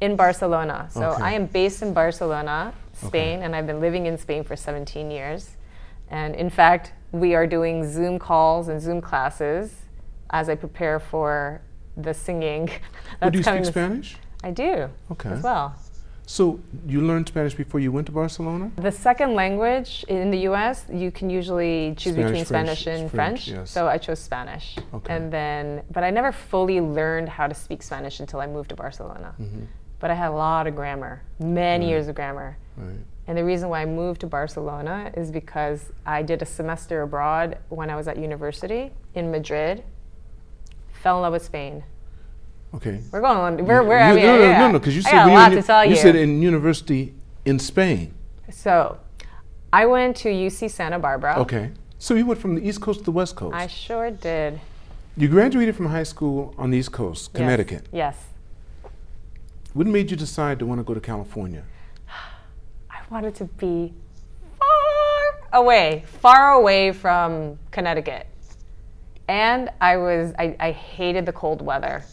in 0.00 0.16
Barcelona. 0.16 0.88
So 0.90 1.10
Okay. 1.12 1.22
I 1.22 1.32
am 1.34 1.46
based 1.46 1.80
in 1.80 1.94
Barcelona, 1.94 2.74
Spain, 2.92 3.42
and 3.44 3.54
I've 3.54 3.68
been 3.68 3.80
living 3.80 4.06
in 4.06 4.18
Spain 4.18 4.42
for 4.42 4.56
17 4.56 5.12
years. 5.12 5.50
And 6.10 6.34
in 6.34 6.50
fact, 6.50 6.92
we 7.12 7.36
are 7.36 7.46
doing 7.46 7.88
Zoom 7.88 8.18
calls 8.18 8.66
and 8.66 8.80
Zoom 8.82 9.00
classes 9.00 9.72
as 10.30 10.48
I 10.48 10.56
prepare 10.56 10.98
for 10.98 11.60
the 11.96 12.12
singing. 12.12 12.68
Well, 13.22 13.30
do 13.30 13.38
you 13.38 13.44
speak 13.44 13.64
Spanish? 13.66 14.16
I 14.42 14.50
do 14.50 14.90
Okay. 15.12 15.30
as 15.30 15.42
well. 15.42 15.74
So 16.28 16.58
you 16.88 17.00
learned 17.02 17.28
Spanish 17.28 17.54
before 17.54 17.78
you 17.78 17.92
went 17.92 18.06
to 18.06 18.12
Barcelona? 18.12 18.72
The 18.76 18.90
second 18.90 19.34
language 19.34 20.04
in 20.08 20.32
the 20.32 20.38
U.S. 20.50 20.84
you 20.92 21.12
can 21.12 21.30
usually 21.30 21.94
choose 21.96 22.14
Spanish, 22.14 22.30
between 22.30 22.44
French, 22.44 22.80
Spanish 22.80 22.86
and 23.00 23.10
French, 23.10 23.44
French. 23.44 23.58
yes. 23.60 23.70
So 23.70 23.86
I 23.86 23.96
chose 23.98 24.18
Spanish, 24.18 24.76
Okay. 24.92 25.14
and 25.14 25.32
then 25.32 25.82
but 25.92 26.02
I 26.02 26.10
never 26.10 26.32
fully 26.32 26.80
learned 26.80 27.28
how 27.28 27.46
to 27.46 27.54
speak 27.54 27.80
Spanish 27.82 28.18
until 28.18 28.40
I 28.40 28.46
moved 28.48 28.70
to 28.70 28.76
Barcelona. 28.76 29.34
Mm-hmm. 29.40 29.64
but 30.00 30.10
I 30.10 30.14
had 30.14 30.28
a 30.30 30.34
lot 30.34 30.66
of 30.66 30.74
grammar, 30.74 31.22
many 31.38 31.86
Right. 31.86 31.90
years 31.90 32.08
of 32.08 32.14
grammar. 32.16 32.58
Right. 32.76 32.98
And 33.28 33.38
the 33.38 33.44
reason 33.44 33.68
why 33.70 33.80
I 33.82 33.86
moved 33.86 34.20
to 34.22 34.26
Barcelona 34.26 35.10
is 35.16 35.30
because 35.30 35.90
I 36.04 36.22
did 36.22 36.42
a 36.42 36.44
semester 36.44 37.02
abroad 37.02 37.58
when 37.70 37.88
I 37.88 37.96
was 37.96 38.06
at 38.08 38.16
university 38.18 38.90
in 39.14 39.30
Madrid. 39.30 39.84
Fell 40.92 41.16
in 41.18 41.22
love 41.22 41.32
with 41.32 41.44
Spain. 41.44 41.82
Okay. 42.74 43.00
We're 43.10 43.20
going 43.20 43.36
on. 43.36 43.64
We're, 43.64 43.82
we're, 43.82 43.98
I 43.98 44.10
You- 44.10 44.16
mean, 44.16 44.26
no, 44.26 44.36
no, 44.36 44.42
yeah. 44.42 44.58
no, 44.58 44.72
no, 44.72 44.78
because 44.78 44.94
you 44.96 45.02
I 45.06 45.10
said 45.60 45.82
you, 45.84 45.90
you. 45.90 45.96
you 45.96 45.96
said 46.02 46.16
in 46.16 46.42
university 46.42 47.14
in 47.44 47.58
Spain. 47.58 48.12
so, 48.50 48.98
I 49.72 49.86
went 49.86 50.16
to 50.18 50.28
UC 50.28 50.70
Santa 50.70 50.98
Barbara. 50.98 51.36
Okay. 51.38 51.70
So 51.98 52.14
you 52.14 52.26
went 52.26 52.40
from 52.40 52.54
the 52.56 52.66
East 52.66 52.80
Coast 52.80 53.00
to 53.00 53.04
the 53.04 53.10
West 53.12 53.36
Coast. 53.36 53.54
I 53.56 53.66
sure 53.66 54.10
did. 54.10 54.60
you 55.16 55.28
graduated 55.28 55.74
from 55.76 55.86
high 55.86 56.02
school 56.02 56.54
on 56.58 56.70
the 56.70 56.78
East 56.78 56.92
Coast, 56.92 57.30
Yes. 57.32 57.38
Connecticut. 57.40 57.86
Yes. 57.92 58.16
What 59.72 59.86
made 59.86 60.10
you 60.10 60.16
decide 60.16 60.58
to 60.60 60.66
want 60.66 60.78
to 60.80 60.84
go 60.84 60.94
to 60.94 61.00
California? 61.00 61.64
I 62.90 63.00
wanted 63.10 63.34
to 63.36 63.44
be 63.44 63.92
far 64.58 65.60
away, 65.60 66.04
far 66.20 66.52
away 66.52 66.92
from 66.92 67.58
Connecticut. 67.70 68.26
And 69.28 69.70
I 69.80 69.96
was, 69.96 70.32
I, 70.38 70.56
I 70.60 70.70
hated 70.72 71.26
the 71.26 71.32
cold 71.32 71.60
weather. 71.62 72.04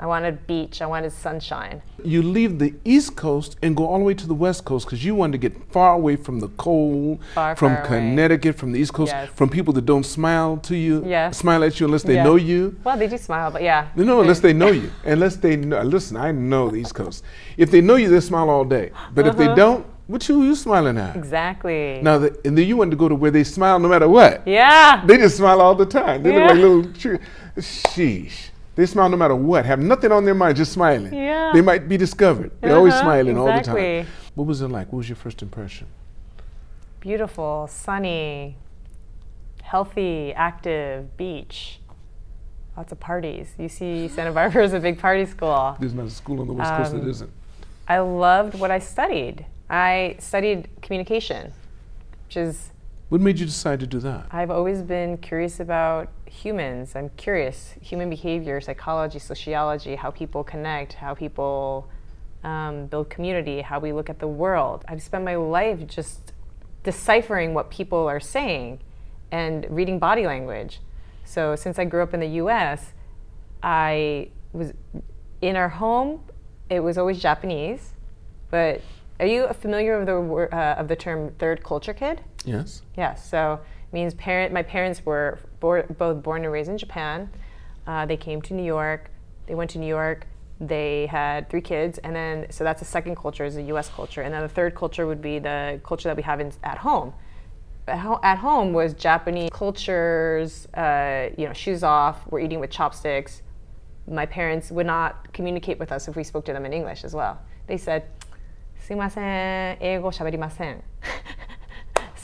I 0.00 0.06
wanted 0.06 0.46
beach, 0.46 0.80
I 0.80 0.86
wanted 0.86 1.12
sunshine. 1.12 1.82
You 2.04 2.22
leave 2.22 2.60
the 2.60 2.72
East 2.84 3.16
Coast 3.16 3.56
and 3.62 3.76
go 3.76 3.84
all 3.88 3.98
the 3.98 4.04
way 4.04 4.14
to 4.14 4.28
the 4.28 4.34
West 4.34 4.64
Coast 4.64 4.86
because 4.86 5.04
you 5.04 5.16
wanted 5.16 5.32
to 5.32 5.38
get 5.48 5.72
far 5.72 5.94
away 5.94 6.14
from 6.14 6.38
the 6.38 6.46
cold, 6.50 7.18
Far, 7.34 7.56
from 7.56 7.74
far 7.74 7.78
away. 7.80 7.88
Connecticut, 7.88 8.56
from 8.56 8.70
the 8.70 8.78
East 8.78 8.92
Coast, 8.94 9.10
Yes. 9.12 9.28
from 9.34 9.48
people 9.48 9.72
that 9.74 9.86
don't 9.86 10.06
smile 10.06 10.56
to 10.58 10.76
you, 10.76 11.02
Yes. 11.04 11.38
smile 11.38 11.64
at 11.64 11.80
you 11.80 11.86
unless 11.86 12.04
they 12.04 12.14
Yeah. 12.14 12.22
know 12.22 12.36
you. 12.36 12.76
Well, 12.84 12.96
they 12.96 13.08
do 13.08 13.18
smile, 13.18 13.50
but 13.50 13.62
yeah. 13.62 13.88
No, 13.96 14.04
no, 14.04 14.20
unless 14.20 14.38
they 14.38 14.52
know 14.52 14.68
you. 14.82 14.90
Unless 15.04 15.36
they 15.36 15.56
know. 15.56 15.82
Listen, 15.82 16.16
I 16.16 16.30
know 16.30 16.70
the 16.70 16.76
East 16.76 16.94
Coast. 16.94 17.24
If 17.56 17.72
they 17.72 17.80
know 17.80 17.96
you, 17.96 18.08
they 18.08 18.20
smile 18.20 18.50
all 18.50 18.64
day. 18.64 18.92
But 19.14 19.26
if 19.26 19.34
Uh-huh. 19.34 19.48
they 19.48 19.54
don't, 19.56 19.84
what 20.06 20.28
you 20.28 20.44
you 20.44 20.54
smiling 20.54 20.96
at? 20.96 21.16
Exactly. 21.16 21.98
Now, 22.02 22.18
the, 22.18 22.36
and 22.44 22.56
then 22.56 22.68
you 22.68 22.76
want 22.76 22.92
to 22.92 22.96
go 22.96 23.08
to 23.08 23.16
where 23.16 23.32
they 23.32 23.42
smile 23.42 23.80
no 23.80 23.88
matter 23.88 24.08
what. 24.08 24.46
Yeah. 24.46 25.02
They 25.04 25.18
just 25.18 25.36
smile 25.38 25.60
all 25.60 25.74
the 25.74 25.86
time. 25.86 26.22
They 26.22 26.30
Yeah. 26.32 26.38
look 26.38 26.50
like 26.50 26.58
little. 26.60 27.18
Sheesh. 27.58 28.50
They 28.78 28.86
smile 28.86 29.08
no 29.08 29.16
matter 29.16 29.34
what. 29.34 29.66
Have 29.66 29.80
nothing 29.80 30.12
on 30.12 30.24
their 30.24 30.36
mind, 30.36 30.56
just 30.56 30.70
smiling. 30.70 31.12
Yeah. 31.12 31.50
They 31.52 31.60
might 31.62 31.88
be 31.88 31.96
discovered. 31.96 32.52
They're 32.60 32.76
always 32.76 32.92
Uh-huh, 32.94 33.02
smiling 33.02 33.36
all 33.36 33.46
the 33.46 33.50
time. 33.50 33.76
exactly. 33.76 34.06
What 34.36 34.46
was 34.46 34.62
it 34.62 34.68
like? 34.68 34.92
What 34.92 34.98
was 34.98 35.08
your 35.08 35.16
first 35.16 35.42
impression? 35.42 35.88
Beautiful, 37.00 37.66
sunny, 37.68 38.54
healthy, 39.64 40.32
active, 40.32 41.16
beach. 41.16 41.80
Lots 42.76 42.92
of 42.92 43.00
parties. 43.00 43.52
UC 43.58 44.06
Santa 44.14 44.30
Barbara 44.30 44.62
is 44.62 44.72
a 44.72 44.78
big 44.78 45.00
party 45.00 45.26
school. 45.26 45.76
There's 45.80 45.92
not 45.94 46.06
a 46.06 46.10
school 46.10 46.40
on 46.40 46.46
the 46.46 46.52
West 46.52 46.72
Coast 46.76 46.92
that 46.92 47.02
Um, 47.02 47.10
isn't. 47.10 47.30
I 47.88 47.98
loved 47.98 48.54
what 48.60 48.70
I 48.70 48.78
studied. 48.78 49.44
I 49.68 50.14
studied 50.20 50.68
communication, 50.82 51.52
which 52.28 52.36
is, 52.36 52.70
What 53.08 53.20
made 53.20 53.40
you 53.40 53.46
decide 53.46 53.80
to 53.80 53.88
do 53.88 53.98
that? 54.00 54.26
I've 54.30 54.52
always 54.52 54.82
been 54.82 55.16
curious 55.16 55.58
about 55.58 56.10
humans. 56.28 56.94
I'm 56.94 57.10
curious, 57.10 57.74
human 57.80 58.10
behavior, 58.10 58.60
psychology, 58.60 59.18
sociology, 59.18 59.96
how 59.96 60.10
people 60.10 60.44
connect, 60.44 60.94
how 60.94 61.14
people 61.14 61.88
um, 62.44 62.86
build 62.86 63.10
community, 63.10 63.60
how 63.60 63.78
we 63.78 63.92
look 63.92 64.08
at 64.08 64.18
the 64.18 64.28
world. 64.28 64.84
I've 64.88 65.02
spent 65.02 65.24
my 65.24 65.36
life 65.36 65.86
just 65.86 66.32
deciphering 66.84 67.54
what 67.54 67.70
people 67.70 68.06
are 68.06 68.20
saying 68.20 68.80
and 69.30 69.66
reading 69.70 69.98
body 69.98 70.26
language. 70.26 70.80
So 71.24 71.56
since 71.56 71.78
I 71.78 71.84
grew 71.84 72.02
up 72.02 72.14
in 72.14 72.20
the 72.20 72.40
US, 72.42 72.92
I 73.62 74.30
was 74.52 74.72
in 75.40 75.56
our 75.56 75.68
home, 75.68 76.20
it 76.70 76.80
was 76.80 76.96
always 76.96 77.20
Japanese. 77.20 77.92
But 78.50 78.80
are 79.20 79.26
you 79.26 79.48
familiar 79.48 79.98
with 79.98 80.06
the, 80.06 80.56
uh, 80.56 80.74
of 80.78 80.88
the 80.88 80.96
term 80.96 81.32
third 81.38 81.62
culture 81.62 81.92
kid? 81.92 82.22
Yes. 82.44 82.82
Yes, 82.96 83.28
so 83.28 83.60
it 83.62 83.92
means 83.92 84.14
parent. 84.14 84.52
My 84.52 84.62
parents 84.62 85.04
were 85.04 85.38
bo- 85.60 85.82
both 85.82 86.22
born 86.22 86.44
and 86.44 86.52
raised 86.52 86.70
in 86.70 86.78
Japan. 86.78 87.30
Uh, 87.86 88.06
they 88.06 88.16
came 88.16 88.42
to 88.42 88.54
New 88.54 88.64
York. 88.64 89.10
They 89.46 89.54
went 89.54 89.70
to 89.70 89.78
New 89.78 89.86
York. 89.86 90.26
They 90.60 91.06
had 91.06 91.48
three 91.48 91.60
kids, 91.60 91.98
and 91.98 92.14
then 92.14 92.46
so 92.50 92.64
that's 92.64 92.80
the 92.80 92.86
second 92.86 93.16
culture 93.16 93.44
is 93.44 93.54
the 93.54 93.62
U.S. 93.64 93.88
culture, 93.88 94.22
and 94.22 94.34
then 94.34 94.42
the 94.42 94.48
third 94.48 94.74
culture 94.74 95.06
would 95.06 95.22
be 95.22 95.38
the 95.38 95.80
culture 95.84 96.08
that 96.08 96.16
we 96.16 96.22
have 96.24 96.40
in, 96.40 96.52
at 96.64 96.78
home. 96.78 97.12
At, 97.86 98.38
home 98.38 98.72
was 98.72 98.92
Japanese 98.92 99.50
cultures. 99.52 100.66
Uh, 100.74 101.30
you 101.38 101.46
know, 101.46 101.52
shoes 101.52 101.82
off. 101.82 102.20
We're 102.28 102.40
eating 102.40 102.60
with 102.60 102.70
chopsticks. 102.70 103.42
My 104.06 104.26
parents 104.26 104.70
would 104.70 104.86
not 104.86 105.32
communicate 105.32 105.78
with 105.78 105.92
us 105.92 106.08
if 106.08 106.16
we 106.16 106.24
spoke 106.24 106.44
to 106.46 106.52
them 106.52 106.66
in 106.66 106.72
English 106.72 107.04
as 107.04 107.14
well. 107.14 107.40
They 107.66 107.76
said, 107.78 108.04
"Sumimasen. 108.86 109.78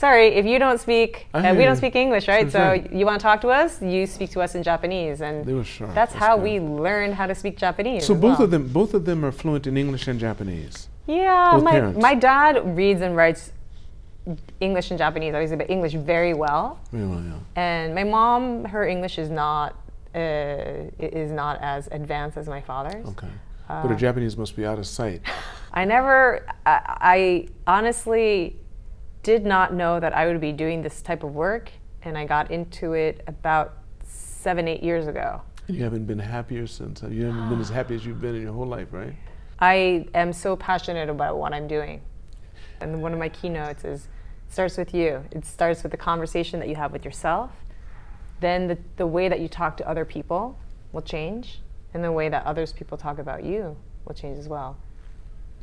Sorry, 0.05 0.27
if 0.41 0.45
you 0.45 0.59
don't 0.59 0.79
speak, 0.79 1.25
uh, 1.33 1.55
we 1.57 1.63
don't 1.63 1.79
speak 1.83 1.95
English, 1.95 2.27
right? 2.27 2.47
So 2.51 2.61
you 2.91 3.07
want 3.07 3.19
to 3.19 3.23
talk 3.23 3.41
to 3.41 3.49
us, 3.61 3.81
you 3.81 4.05
speak 4.05 4.29
to 4.35 4.39
us 4.45 4.53
in 4.53 4.61
Japanese, 4.61 5.19
and 5.21 5.43
They 5.43 5.55
were 5.59 5.63
sharp. 5.63 5.95
that's, 5.95 6.13
That's 6.13 6.23
how 6.23 6.35
good. 6.35 6.43
we 6.47 6.53
learned 6.59 7.15
how 7.15 7.25
to 7.25 7.33
speak 7.33 7.57
Japanese. 7.57 8.05
So 8.05 8.13
both 8.13 8.37
well. 8.37 8.43
of 8.43 8.51
them, 8.51 8.67
both 8.67 8.93
of 8.93 9.03
them 9.05 9.25
are 9.25 9.31
fluent 9.31 9.65
in 9.65 9.77
English 9.77 10.07
and 10.07 10.19
Japanese. 10.19 10.89
Yeah, 11.07 11.53
both 11.53 11.63
my, 11.63 11.71
parents. 11.71 11.99
my 11.99 12.13
dad 12.13 12.53
reads 12.77 13.01
and 13.01 13.15
writes 13.15 13.51
English 14.59 14.91
and 14.91 14.99
Japanese, 14.99 15.33
obviously, 15.33 15.57
but 15.57 15.71
English 15.71 15.93
very 15.93 16.35
well. 16.35 16.79
Yeah, 16.93 17.07
well, 17.07 17.23
yeah. 17.31 17.63
And 17.69 17.95
my 17.95 18.03
mom, 18.03 18.65
her 18.65 18.83
English 18.87 19.17
is 19.17 19.31
not 19.31 19.69
uh, 20.13 21.19
is 21.25 21.31
not 21.31 21.55
as 21.61 21.87
advanced 21.99 22.37
as 22.37 22.47
my 22.47 22.61
father's. 22.61 23.07
Okay. 23.13 23.33
Uh, 23.67 23.81
but 23.81 23.89
the 23.89 24.01
Japanese 24.07 24.37
must 24.37 24.55
be 24.55 24.65
out 24.67 24.77
of 24.77 24.85
sight. 24.85 25.21
I 25.73 25.83
never, 25.83 26.45
I, 26.65 26.79
I 27.17 27.47
honestly 27.65 28.59
did 29.25 29.43
not 29.43 29.73
know 29.73 29.99
that 29.99 30.15
I 30.15 30.27
would 30.27 30.39
be 30.39 30.51
doing 30.51 30.83
this 30.83 31.01
type 31.01 31.23
of 31.23 31.33
work, 31.33 31.71
and 32.03 32.15
I 32.15 32.25
got 32.25 32.51
into 32.51 32.93
it 32.93 33.23
about 33.25 33.79
seven, 34.03 34.67
eight 34.67 34.83
years 34.83 35.07
ago. 35.07 35.41
You 35.65 35.83
haven't 35.83 36.05
been 36.05 36.19
happier 36.19 36.67
since. 36.67 37.01
You 37.01 37.25
haven't 37.25 37.49
been 37.49 37.59
as 37.59 37.69
happy 37.69 37.95
as 37.95 38.05
you've 38.05 38.21
been 38.21 38.35
in 38.35 38.43
your 38.43 38.53
whole 38.53 38.67
life, 38.67 38.89
right? 38.91 39.15
I 39.57 40.05
am 40.13 40.31
so 40.31 40.55
passionate 40.55 41.09
about 41.09 41.39
what 41.39 41.53
I'm 41.53 41.67
doing. 41.67 42.03
And 42.79 43.01
one 43.01 43.13
of 43.13 43.19
my 43.19 43.29
keynotes 43.29 43.83
is 43.83 44.09
starts 44.47 44.77
with 44.77 44.93
you. 44.93 45.23
It 45.31 45.43
starts 45.43 45.81
with 45.81 45.91
the 45.91 45.97
conversation 45.97 46.59
that 46.59 46.69
you 46.69 46.75
have 46.75 46.91
with 46.91 47.03
yourself. 47.03 47.49
Then 48.41 48.67
the, 48.67 48.77
the 48.97 49.07
way 49.07 49.27
that 49.27 49.39
you 49.39 49.47
talk 49.47 49.75
to 49.77 49.89
other 49.89 50.05
people 50.05 50.59
will 50.91 51.01
change, 51.01 51.61
and 51.95 52.03
the 52.03 52.11
way 52.11 52.29
that 52.29 52.45
others 52.45 52.73
people 52.73 52.95
talk 52.95 53.17
about 53.17 53.43
you 53.43 53.75
will 54.05 54.13
change 54.13 54.37
as 54.37 54.47
well. 54.47 54.77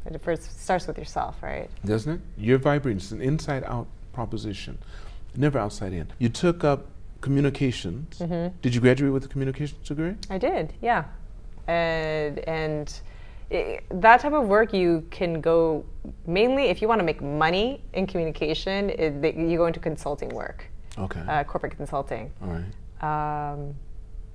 It 0.04 0.21
first 0.21 0.61
starts 0.61 0.87
with 0.87 0.99
yourself, 0.99 1.42
right? 1.42 1.71
Doesn't 1.85 2.12
it? 2.14 2.21
You're 2.37 2.59
vibrating. 2.59 2.99
It's 2.99 3.12
an 3.12 3.23
inside 3.23 3.64
out 3.64 3.87
proposition, 4.12 4.78
never 5.37 5.59
outside 5.59 5.92
in. 5.92 6.09
You 6.18 6.28
took 6.28 6.64
up 6.64 6.87
communications. 7.21 8.18
Mm-hmm. 8.18 8.56
Did 8.62 8.75
you 8.75 8.80
graduate 8.80 9.12
with 9.12 9.25
a 9.25 9.28
communications 9.28 9.87
degree? 9.88 10.14
I 10.28 10.38
did, 10.38 10.73
yeah. 10.82 11.04
And 11.68 12.38
and 12.40 13.00
i 13.52 13.80
that 13.90 14.21
type 14.21 14.32
of 14.32 14.49
work 14.49 14.73
you 14.73 15.06
can 15.11 15.40
go 15.40 15.85
mainly 16.26 16.64
if 16.64 16.80
you 16.82 16.88
want 16.88 16.99
to 16.99 17.04
make 17.04 17.21
money 17.23 17.80
in 17.92 18.06
communication. 18.06 18.90
It, 18.90 19.23
that 19.23 19.37
you 19.37 19.56
go 19.56 19.66
into 19.66 19.80
consulting 19.80 20.30
work, 20.30 20.64
Okay. 20.99 21.21
uh, 21.28 21.44
corporate 21.44 21.76
consulting. 21.76 22.32
All 22.42 22.49
right. 22.59 23.52
Um, 23.52 23.75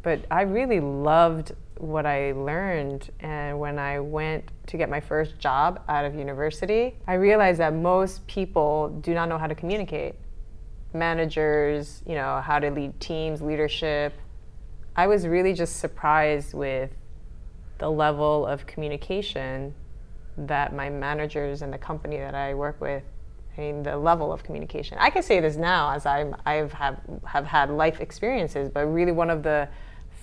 but 0.04 0.20
I 0.32 0.42
really 0.44 0.80
loved 0.80 1.54
what 1.80 2.06
I 2.06 2.32
learned, 2.34 3.10
and 3.20 3.60
when 3.60 3.80
I 3.80 4.00
went 4.00 4.52
to 4.68 4.78
get 4.78 4.90
my 4.90 5.00
first 5.00 5.40
job 5.40 5.84
out 5.88 6.06
of 6.06 6.16
university, 6.16 6.96
I 7.08 7.14
realized 7.14 7.60
that 7.60 7.74
most 7.74 8.26
people 8.28 8.90
do 9.02 9.14
not 9.14 9.30
know 9.30 9.38
how 9.38 9.48
to 9.48 9.56
communicate. 9.56 10.16
Managers, 10.94 12.02
you 12.06 12.16
know, 12.16 12.42
how 12.42 12.60
to 12.60 12.72
lead 12.72 13.00
teams, 13.00 13.42
leadership. 13.42 14.14
I 14.96 15.08
was 15.08 15.28
really 15.28 15.54
just 15.54 15.78
surprised 15.78 16.54
with 16.54 16.92
the 17.78 17.90
level 17.90 18.46
of 18.46 18.66
communication 18.66 19.74
that 20.38 20.74
my 20.74 20.90
managers 20.90 21.62
and 21.62 21.74
the 21.74 21.78
company 21.78 22.18
that 22.18 22.36
I 22.36 22.54
work 22.54 22.80
with, 22.82 23.04
I 23.58 23.62
mean, 23.62 23.84
the 23.84 23.98
level 23.98 24.32
of 24.32 24.44
communication. 24.44 24.98
I 25.00 25.10
can 25.10 25.24
say 25.24 25.40
this 25.40 25.56
now 25.56 25.92
as 25.92 26.06
I'm, 26.06 26.36
I've 26.46 26.74
have, 26.74 27.00
have 27.26 27.46
had 27.46 27.70
life 27.70 28.00
experiences, 28.00 28.70
but 28.70 28.86
really 28.86 29.12
one 29.12 29.30
of 29.30 29.44
the 29.44 29.68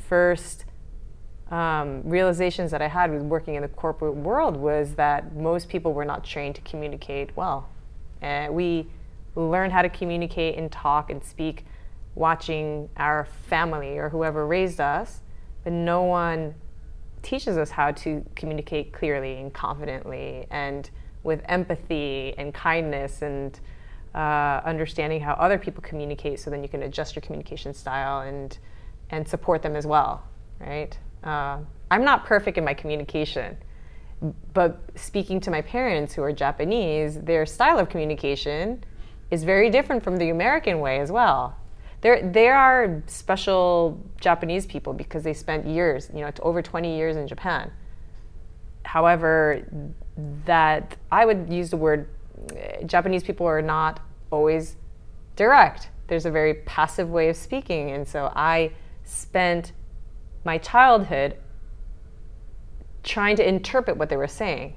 first 0.09 0.65
um, 1.51 2.03
realizations 2.05 2.71
that 2.71 2.81
I 2.81 2.89
had 2.89 3.13
with 3.13 3.23
working 3.23 3.55
in 3.55 3.63
the 3.63 3.69
corporate 3.69 4.15
world 4.15 4.57
was 4.57 4.95
that 4.95 5.37
most 5.37 5.69
people 5.69 5.93
were 5.93 6.05
not 6.05 6.25
trained 6.25 6.55
to 6.57 6.61
communicate 6.63 7.37
well. 7.37 7.69
And 8.23 8.55
we 8.55 8.87
learn 9.35 9.71
how 9.71 9.83
to 9.83 9.89
communicate 9.89 10.57
and 10.57 10.71
talk 10.73 11.11
and 11.11 11.23
speak 11.23 11.65
watching 12.15 12.89
our 12.97 13.27
family 13.49 13.99
or 13.99 14.09
whoever 14.09 14.47
raised 14.47 14.81
us, 14.81 15.21
but 15.65 15.73
no 15.73 16.03
one 16.03 16.55
teaches 17.23 17.57
us 17.57 17.71
how 17.71 17.91
to 17.91 18.25
communicate 18.37 18.93
clearly 18.93 19.41
and 19.41 19.53
confidently 19.53 20.47
and 20.51 20.91
with 21.23 21.41
empathy 21.47 22.35
and 22.37 22.53
kindness 22.53 23.23
and 23.23 23.61
uh, 24.15 24.61
understanding 24.65 25.21
how 25.21 25.33
other 25.35 25.59
people 25.59 25.83
communicate 25.83 26.39
so 26.39 26.51
then 26.51 26.63
you 26.63 26.69
can 26.69 26.83
adjust 26.83 27.17
your 27.17 27.23
communication 27.23 27.75
style 27.75 28.21
and 28.21 28.59
and 29.11 29.27
support 29.27 29.63
them 29.63 29.75
as 29.75 29.87
well 29.87 30.23
right 30.61 30.99
uh, 31.25 31.59
i'm 31.91 32.05
not 32.05 32.25
perfect 32.25 32.59
in 32.59 32.65
my 32.65 32.75
communication 32.75 33.57
But 34.53 34.81
speaking 34.95 35.41
to 35.41 35.51
my 35.51 35.61
parents 35.61 36.15
who 36.15 36.23
are 36.23 36.33
Japanese, 36.33 37.21
their 37.21 37.45
style 37.47 37.79
of 37.79 37.89
communication 37.89 38.83
is 39.31 39.45
very 39.45 39.69
different 39.71 40.03
from 40.03 40.17
the 40.17 40.31
American 40.31 40.81
way 40.81 41.01
as 41.01 41.11
well. 41.11 41.57
There, 42.01 42.23
there 42.23 42.57
are 42.57 43.03
special 43.07 44.01
Japanese 44.21 44.67
people 44.67 44.93
because 44.93 45.23
they 45.23 45.35
spent 45.35 45.67
years, 45.67 46.11
you 46.15 46.21
know, 46.21 46.31
over 46.43 46.63
20 46.63 46.97
years 46.97 47.17
in 47.17 47.27
Japan. 47.27 47.71
However, 48.85 49.67
that 50.45 50.97
I 51.11 51.25
would 51.27 51.53
use 51.53 51.71
the 51.71 51.77
word 51.77 52.09
Japanese 52.87 53.23
people 53.23 53.47
are 53.47 53.63
not 53.63 54.01
always 54.31 54.77
direct. 55.37 55.89
There's 56.09 56.27
a 56.27 56.31
very 56.31 56.55
passive 56.55 57.11
way 57.11 57.31
of 57.31 57.37
speaking. 57.37 57.91
And 57.91 58.07
so 58.07 58.31
I 58.37 58.73
spent 59.05 59.73
my 60.45 60.59
childhood 60.59 61.37
trying 63.03 63.37
to 63.37 63.47
interpret 63.47 63.97
what 63.97 64.09
they 64.09 64.17
were 64.17 64.29
saying, 64.29 64.75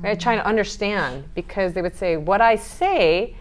right? 0.00 0.16
Mm. 0.16 0.20
Trying 0.20 0.38
to 0.38 0.46
understand 0.46 1.28
because 1.34 1.72
they 1.72 1.82
would 1.82 1.94
say, 1.96 2.16
What 2.16 2.40
I 2.40 2.56
say 2.56 3.36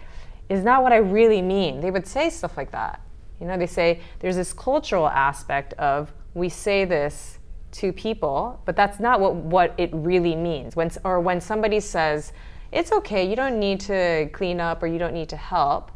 is 0.50 0.64
not 0.64 0.84
what 0.84 0.92
I 0.92 0.98
really 0.98 1.42
mean. 1.42 1.82
They 1.82 1.92
would 1.92 2.08
say 2.08 2.30
stuff 2.30 2.58
like 2.58 2.72
that. 2.72 3.02
You 3.40 3.48
know, 3.48 3.58
they 3.58 3.68
say 3.68 4.02
there's 4.20 4.36
this 4.36 4.52
cultural 4.52 5.08
aspect 5.08 5.74
of 5.74 6.12
we 6.34 6.50
say 6.50 6.86
this 6.86 7.40
to 7.72 7.94
people, 7.94 8.62
but 8.66 8.76
that's 8.76 9.00
not 9.00 9.20
what, 9.20 9.36
what 9.36 9.74
it 9.78 9.90
really 9.94 10.36
means. 10.36 10.76
When, 10.76 10.92
or 11.04 11.20
when 11.20 11.40
somebody 11.40 11.80
says, 11.80 12.34
it's 12.72 12.92
okay, 12.92 13.28
you 13.28 13.36
don't 13.36 13.60
need 13.60 13.80
to 13.82 14.30
clean 14.34 14.60
up 14.60 14.84
or 14.84 14.88
you 14.88 15.00
don't 15.00 15.14
need 15.14 15.30
to 15.30 15.38
help, 15.38 15.92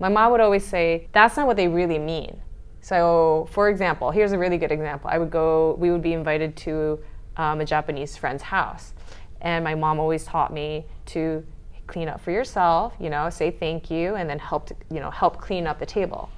my 0.00 0.08
mom 0.08 0.32
would 0.32 0.40
always 0.40 0.64
say, 0.64 1.08
that's 1.12 1.36
not 1.36 1.46
what 1.46 1.56
they 1.56 1.68
really 1.68 1.98
mean. 1.98 2.40
So, 2.80 3.48
for 3.50 3.68
example, 3.68 4.10
here's 4.10 4.32
a 4.32 4.38
really 4.38 4.58
good 4.58 4.72
example. 4.72 5.10
I 5.12 5.18
would 5.18 5.30
go, 5.30 5.76
we 5.78 5.90
would 5.90 6.02
be 6.02 6.12
invited 6.12 6.56
to 6.58 6.98
um, 7.36 7.60
a 7.60 7.64
Japanese 7.64 8.16
friend's 8.16 8.42
house. 8.42 8.94
And 9.40 9.64
my 9.64 9.74
mom 9.74 10.00
always 10.00 10.24
taught 10.24 10.52
me 10.52 10.86
to 11.06 11.44
clean 11.86 12.08
up 12.08 12.20
for 12.20 12.30
yourself, 12.30 12.92
you 13.00 13.10
know, 13.10 13.30
say 13.30 13.50
thank 13.50 13.90
you, 13.90 14.14
and 14.14 14.28
then 14.28 14.38
help, 14.38 14.66
to, 14.66 14.76
you 14.90 15.00
know, 15.00 15.10
help 15.10 15.40
clean 15.40 15.66
up 15.66 15.78
the 15.78 15.86
table. 15.86 16.28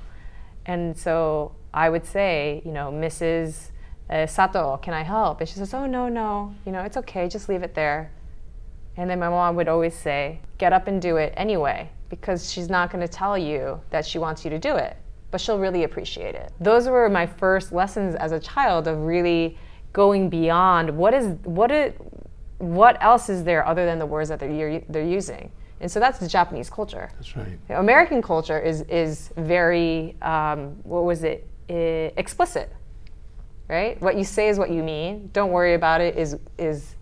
And 0.67 0.97
so 0.97 1.53
I 1.75 1.91
would 1.91 2.05
say, 2.05 2.63
you 2.65 2.73
know, 2.73 2.91
Mrs. 2.93 3.71
Uh, 4.09 4.27
Sato, 4.27 4.77
can 4.79 4.95
I 4.95 5.03
help? 5.03 5.41
And 5.41 5.49
she 5.49 5.57
says, 5.57 5.75
oh, 5.75 5.87
no, 5.87 6.09
no, 6.09 6.55
you 6.65 6.73
know, 6.73 6.83
it's 6.83 6.97
okay, 6.97 7.29
just 7.29 7.49
leave 7.49 7.63
it 7.63 7.75
there. 7.75 8.11
And 8.97 9.09
then 9.09 9.19
my 9.19 9.29
mom 9.29 9.57
would 9.57 9.69
always 9.69 9.95
say, 9.95 10.41
get 10.59 10.73
up 10.73 10.89
and 10.89 11.01
do 11.01 11.17
it 11.17 11.33
anyway, 11.37 11.91
because 12.09 12.53
she's 12.53 12.69
not 12.69 12.91
going 12.91 13.07
to 13.07 13.13
tell 13.13 13.39
you 13.39 13.81
that 13.91 14.05
she 14.05 14.19
wants 14.19 14.45
you 14.45 14.51
to 14.51 14.59
do 14.59 14.77
it, 14.77 14.97
but 15.31 15.41
she'll 15.41 15.59
really 15.59 15.85
appreciate 15.85 16.35
it. 16.35 16.53
Those 16.61 16.89
were 16.89 17.09
my 17.09 17.27
first 17.27 17.73
lessons 17.73 18.15
as 18.15 18.33
a 18.33 18.41
child 18.41 18.89
of 18.89 18.99
really 19.01 19.57
going 19.93 20.31
beyond 20.31 20.97
what 20.97 21.15
is 21.15 21.37
what 21.45 21.71
it 21.71 22.01
what 22.59 23.03
else 23.03 23.29
is 23.29 23.43
there 23.45 23.67
other 23.67 23.87
than 23.87 23.99
the 23.99 24.07
words 24.07 24.29
that 24.29 24.39
they're 24.39 24.81
they're 24.89 25.05
using. 25.05 25.51
And 25.81 25.91
so 25.91 25.99
that's 25.99 26.19
the 26.19 26.29
Japanese 26.29 26.69
culture. 26.69 27.11
That's 27.15 27.37
right. 27.37 27.59
American 27.71 28.21
culture 28.23 28.59
is 28.59 28.83
is 28.83 29.31
very 29.37 30.17
um, 30.21 30.77
what 30.83 31.05
was 31.05 31.25
it 31.25 31.49
uh, 31.71 32.13
explicit, 32.17 32.71
right? 33.69 34.01
What 34.03 34.17
you 34.17 34.25
say 34.25 34.49
is 34.49 34.59
what 34.59 34.71
you 34.71 34.83
mean. 34.83 35.31
Don't 35.33 35.53
worry 35.53 35.75
about 35.75 36.01
it. 36.01 36.17
Is 36.17 36.37
is 36.59 36.97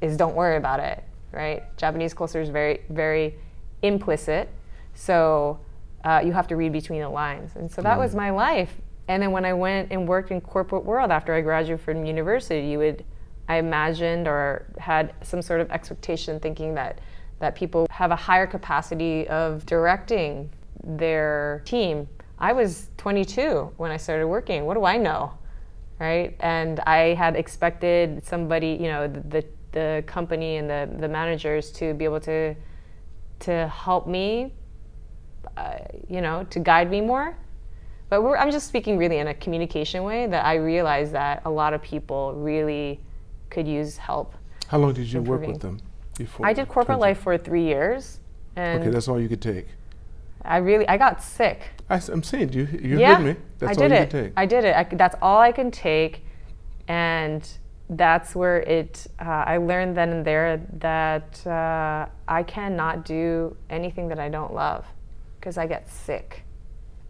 is 0.00 0.16
don't 0.16 0.34
worry 0.34 0.56
about 0.56 0.80
it, 0.80 1.04
right? 1.30 1.62
Japanese 1.76 2.14
culture 2.14 2.40
is 2.40 2.48
very 2.48 2.82
very 2.90 3.36
implicit. 3.82 4.48
So 4.94 5.60
uh, 6.04 6.22
you 6.24 6.32
have 6.32 6.46
to 6.48 6.56
read 6.56 6.72
between 6.72 7.00
the 7.00 7.08
lines. 7.08 7.52
And 7.56 7.70
so 7.70 7.82
that 7.82 7.96
mm. 7.96 8.00
was 8.00 8.14
my 8.14 8.30
life 8.30 8.74
and 9.08 9.22
then 9.22 9.32
when 9.32 9.44
I 9.44 9.52
went 9.52 9.92
and 9.92 10.08
worked 10.08 10.30
in 10.30 10.40
corporate 10.40 10.84
world 10.84 11.10
after 11.10 11.34
I 11.34 11.40
graduated 11.40 11.84
from 11.84 12.04
university, 12.04 12.66
you 12.66 12.78
would 12.78 13.04
I 13.46 13.56
imagined 13.56 14.26
or 14.26 14.64
had 14.78 15.12
some 15.22 15.42
sort 15.42 15.60
of 15.60 15.70
expectation 15.70 16.40
thinking 16.40 16.74
that 16.74 17.00
that 17.40 17.54
people 17.54 17.86
have 17.90 18.10
a 18.10 18.16
higher 18.16 18.46
capacity 18.46 19.28
of 19.28 19.66
directing 19.66 20.50
their 20.82 21.62
team. 21.66 22.08
I 22.38 22.52
was 22.52 22.88
22 22.96 23.72
when 23.76 23.90
I 23.90 23.98
started 23.98 24.28
working. 24.28 24.64
What 24.64 24.74
do 24.74 24.84
I 24.84 24.96
know? 24.96 25.32
Right? 25.98 26.36
And 26.40 26.80
I 26.80 27.14
had 27.14 27.36
expected 27.36 28.24
somebody, 28.24 28.78
you 28.80 28.88
know, 28.88 29.06
the 29.08 29.44
the 29.72 30.04
company 30.06 30.56
and 30.56 30.70
the 30.70 30.88
the 30.98 31.08
managers 31.08 31.70
to 31.72 31.92
be 31.92 32.04
able 32.06 32.20
to 32.20 32.54
to 33.40 33.68
help 33.68 34.06
me 34.06 34.54
uh, 35.56 35.78
you 36.08 36.20
know, 36.20 36.46
to 36.50 36.60
guide 36.60 36.90
me 36.90 37.00
more 37.00 37.36
but 38.22 38.22
I'm 38.38 38.50
just 38.50 38.68
speaking 38.68 38.96
really 38.96 39.18
in 39.18 39.28
a 39.28 39.34
communication 39.34 40.04
way 40.04 40.26
that 40.26 40.44
I 40.44 40.54
realize 40.54 41.10
that 41.12 41.42
a 41.44 41.50
lot 41.50 41.74
of 41.74 41.82
people 41.82 42.34
really 42.34 43.00
could 43.50 43.66
use 43.66 43.96
help. 43.96 44.34
How 44.68 44.78
long 44.78 44.92
did 44.92 45.10
you 45.10 45.18
improving. 45.18 45.48
work 45.48 45.54
with 45.54 45.62
them 45.62 45.80
before? 46.16 46.46
I 46.46 46.52
did 46.52 46.68
corporate 46.68 46.98
life 46.98 47.18
for 47.20 47.36
three 47.38 47.64
years. 47.64 48.20
And 48.56 48.82
okay, 48.82 48.90
that's 48.90 49.08
all 49.08 49.20
you 49.20 49.28
could 49.28 49.42
take. 49.42 49.66
I 50.42 50.58
really, 50.58 50.86
I 50.86 50.96
got 50.96 51.22
sick. 51.22 51.70
I, 51.88 51.96
am 51.96 52.22
saying, 52.22 52.52
you, 52.52 52.68
you 52.80 52.98
yeah, 52.98 53.16
heard 53.16 53.24
me. 53.24 53.36
That's 53.58 53.70
I 53.70 53.74
did 53.74 53.92
all 53.92 53.98
it. 53.98 54.10
could 54.10 54.24
take. 54.24 54.32
I 54.36 54.46
did 54.46 54.64
it. 54.64 54.76
I, 54.76 54.84
that's 54.84 55.16
all 55.22 55.40
I 55.40 55.52
can 55.52 55.70
take. 55.70 56.22
And 56.86 57.48
that's 57.88 58.34
where 58.34 58.60
it, 58.60 59.06
uh, 59.20 59.24
I 59.24 59.56
learned 59.56 59.96
then 59.96 60.10
and 60.10 60.24
there 60.24 60.60
that 60.78 61.46
uh, 61.46 62.06
I 62.28 62.42
cannot 62.42 63.04
do 63.04 63.56
anything 63.70 64.08
that 64.08 64.18
I 64.18 64.28
don't 64.28 64.54
love 64.54 64.86
because 65.44 65.58
I 65.58 65.66
get 65.66 65.90
sick. 65.90 66.42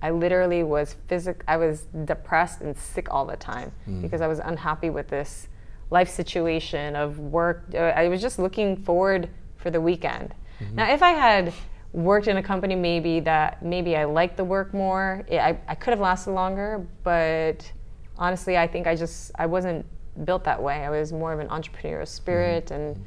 I 0.03 0.11
literally 0.11 0.65
was 0.65 0.97
physic 1.07 1.45
I 1.47 1.57
was 1.57 1.87
depressed 2.05 2.63
and 2.63 2.77
sick 2.77 3.07
all 3.15 3.25
the 3.25 3.37
time 3.37 3.71
mm. 3.89 4.03
because 4.03 4.21
I 4.21 4.27
was 4.27 4.41
unhappy 4.41 4.91
with 4.91 5.07
this 5.07 5.47
life 5.91 6.11
situation 6.11 6.97
of 6.97 7.21
work. 7.21 7.67
Uh, 7.73 7.79
I 7.79 8.09
was 8.09 8.21
just 8.21 8.41
looking 8.41 8.77
forward 8.77 9.31
for 9.57 9.71
the 9.71 9.81
weekend. 9.81 10.35
Mm-hmm. 10.59 10.75
Now, 10.75 10.93
if 10.93 11.01
I 11.01 11.11
had 11.11 11.55
worked 11.93 12.27
in 12.27 12.37
a 12.37 12.43
company 12.43 12.75
maybe 12.75 13.21
that 13.21 13.63
maybe 13.63 13.97
I 13.97 14.05
liked 14.05 14.37
the 14.37 14.45
work 14.45 14.75
more, 14.75 15.25
it, 15.29 15.39
I, 15.39 15.57
I 15.69 15.77
could 15.77 15.93
have 15.93 16.01
lasted 16.01 16.33
longer, 16.33 16.85
but 17.05 17.71
honestly, 18.19 18.59
I 18.59 18.67
think 18.67 18.89
I 18.89 18.97
just 18.97 19.31
I 19.37 19.47
wasn't 19.47 19.87
built 20.25 20.43
that 20.45 20.61
way. 20.61 20.85
I 20.85 20.91
was 20.91 21.13
more 21.13 21.33
of 21.33 21.39
an 21.39 21.49
entrepreneurial 21.49 22.09
spirit 22.09 22.67
mm-hmm. 22.67 22.75
and 22.75 23.05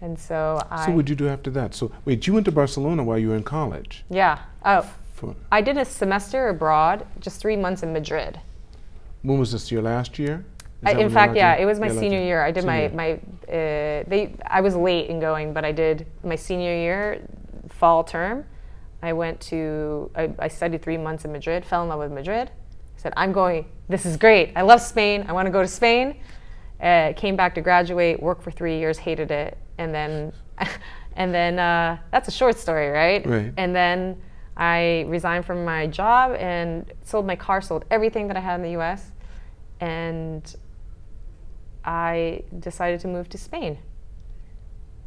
and 0.00 0.18
so 0.18 0.60
I 0.70 0.86
So 0.86 0.92
what 0.92 1.04
did 1.04 1.10
you 1.10 1.16
do 1.16 1.28
after 1.28 1.50
that? 1.50 1.74
So 1.74 1.92
wait, 2.04 2.26
you 2.26 2.32
went 2.32 2.46
to 2.46 2.52
Barcelona 2.52 3.04
while 3.04 3.18
you 3.18 3.28
were 3.28 3.36
in 3.36 3.42
college. 3.42 4.04
Yeah. 4.10 4.38
Oh, 4.64 4.90
for? 5.14 5.34
I 5.52 5.60
did 5.60 5.76
a 5.76 5.84
semester 5.84 6.48
abroad, 6.48 7.06
just 7.20 7.40
three 7.40 7.56
months 7.56 7.82
in 7.82 7.92
Madrid. 7.92 8.40
When 9.22 9.38
was 9.38 9.52
this? 9.52 9.70
Your 9.70 9.82
last 9.82 10.18
year? 10.18 10.44
I, 10.82 10.92
in 10.92 11.10
fact, 11.10 11.36
yeah, 11.36 11.56
it 11.56 11.66
was 11.66 11.78
my 11.78 11.88
senior 11.88 12.20
year. 12.20 12.42
I 12.42 12.50
did 12.50 12.64
senior. 12.64 12.88
my 12.90 12.94
my. 12.94 13.12
Uh, 13.46 14.04
they 14.06 14.34
I 14.46 14.62
was 14.62 14.74
late 14.74 15.10
in 15.10 15.20
going, 15.20 15.52
but 15.52 15.64
I 15.64 15.72
did 15.72 16.06
my 16.24 16.36
senior 16.36 16.74
year, 16.74 17.22
fall 17.68 18.02
term. 18.02 18.46
I 19.02 19.12
went 19.12 19.40
to 19.42 20.10
I, 20.14 20.30
I 20.38 20.48
studied 20.48 20.82
three 20.82 20.96
months 20.96 21.24
in 21.24 21.32
Madrid. 21.32 21.64
Fell 21.64 21.82
in 21.82 21.88
love 21.90 22.00
with 22.00 22.12
Madrid. 22.12 22.50
I 22.96 23.00
said 23.00 23.12
I'm 23.16 23.32
going. 23.32 23.66
This 23.88 24.06
is 24.06 24.16
great. 24.16 24.52
I 24.56 24.62
love 24.62 24.80
Spain. 24.80 25.26
I 25.28 25.32
want 25.32 25.46
to 25.46 25.52
go 25.52 25.60
to 25.60 25.68
Spain. 25.68 26.16
Uh, 26.80 27.12
came 27.14 27.36
back 27.36 27.54
to 27.56 27.60
graduate. 27.60 28.22
Worked 28.22 28.42
for 28.42 28.50
three 28.50 28.78
years. 28.78 28.96
Hated 28.96 29.30
it. 29.30 29.58
And 29.80 29.94
then, 29.94 30.32
and 31.16 31.34
then 31.34 31.58
uh, 31.58 31.98
that's 32.12 32.28
a 32.28 32.30
short 32.30 32.58
story, 32.58 32.88
right? 32.88 33.26
Right. 33.26 33.52
And 33.56 33.74
then 33.74 34.20
I 34.56 35.06
resigned 35.08 35.46
from 35.46 35.64
my 35.64 35.86
job 35.86 36.36
and 36.38 36.84
sold 37.02 37.26
my 37.26 37.36
car, 37.36 37.60
sold 37.62 37.86
everything 37.90 38.28
that 38.28 38.36
I 38.36 38.40
had 38.40 38.56
in 38.56 38.62
the 38.62 38.78
US, 38.80 39.10
and 39.80 40.54
I 41.84 42.42
decided 42.58 43.00
to 43.00 43.08
move 43.08 43.28
to 43.30 43.38
Spain 43.38 43.78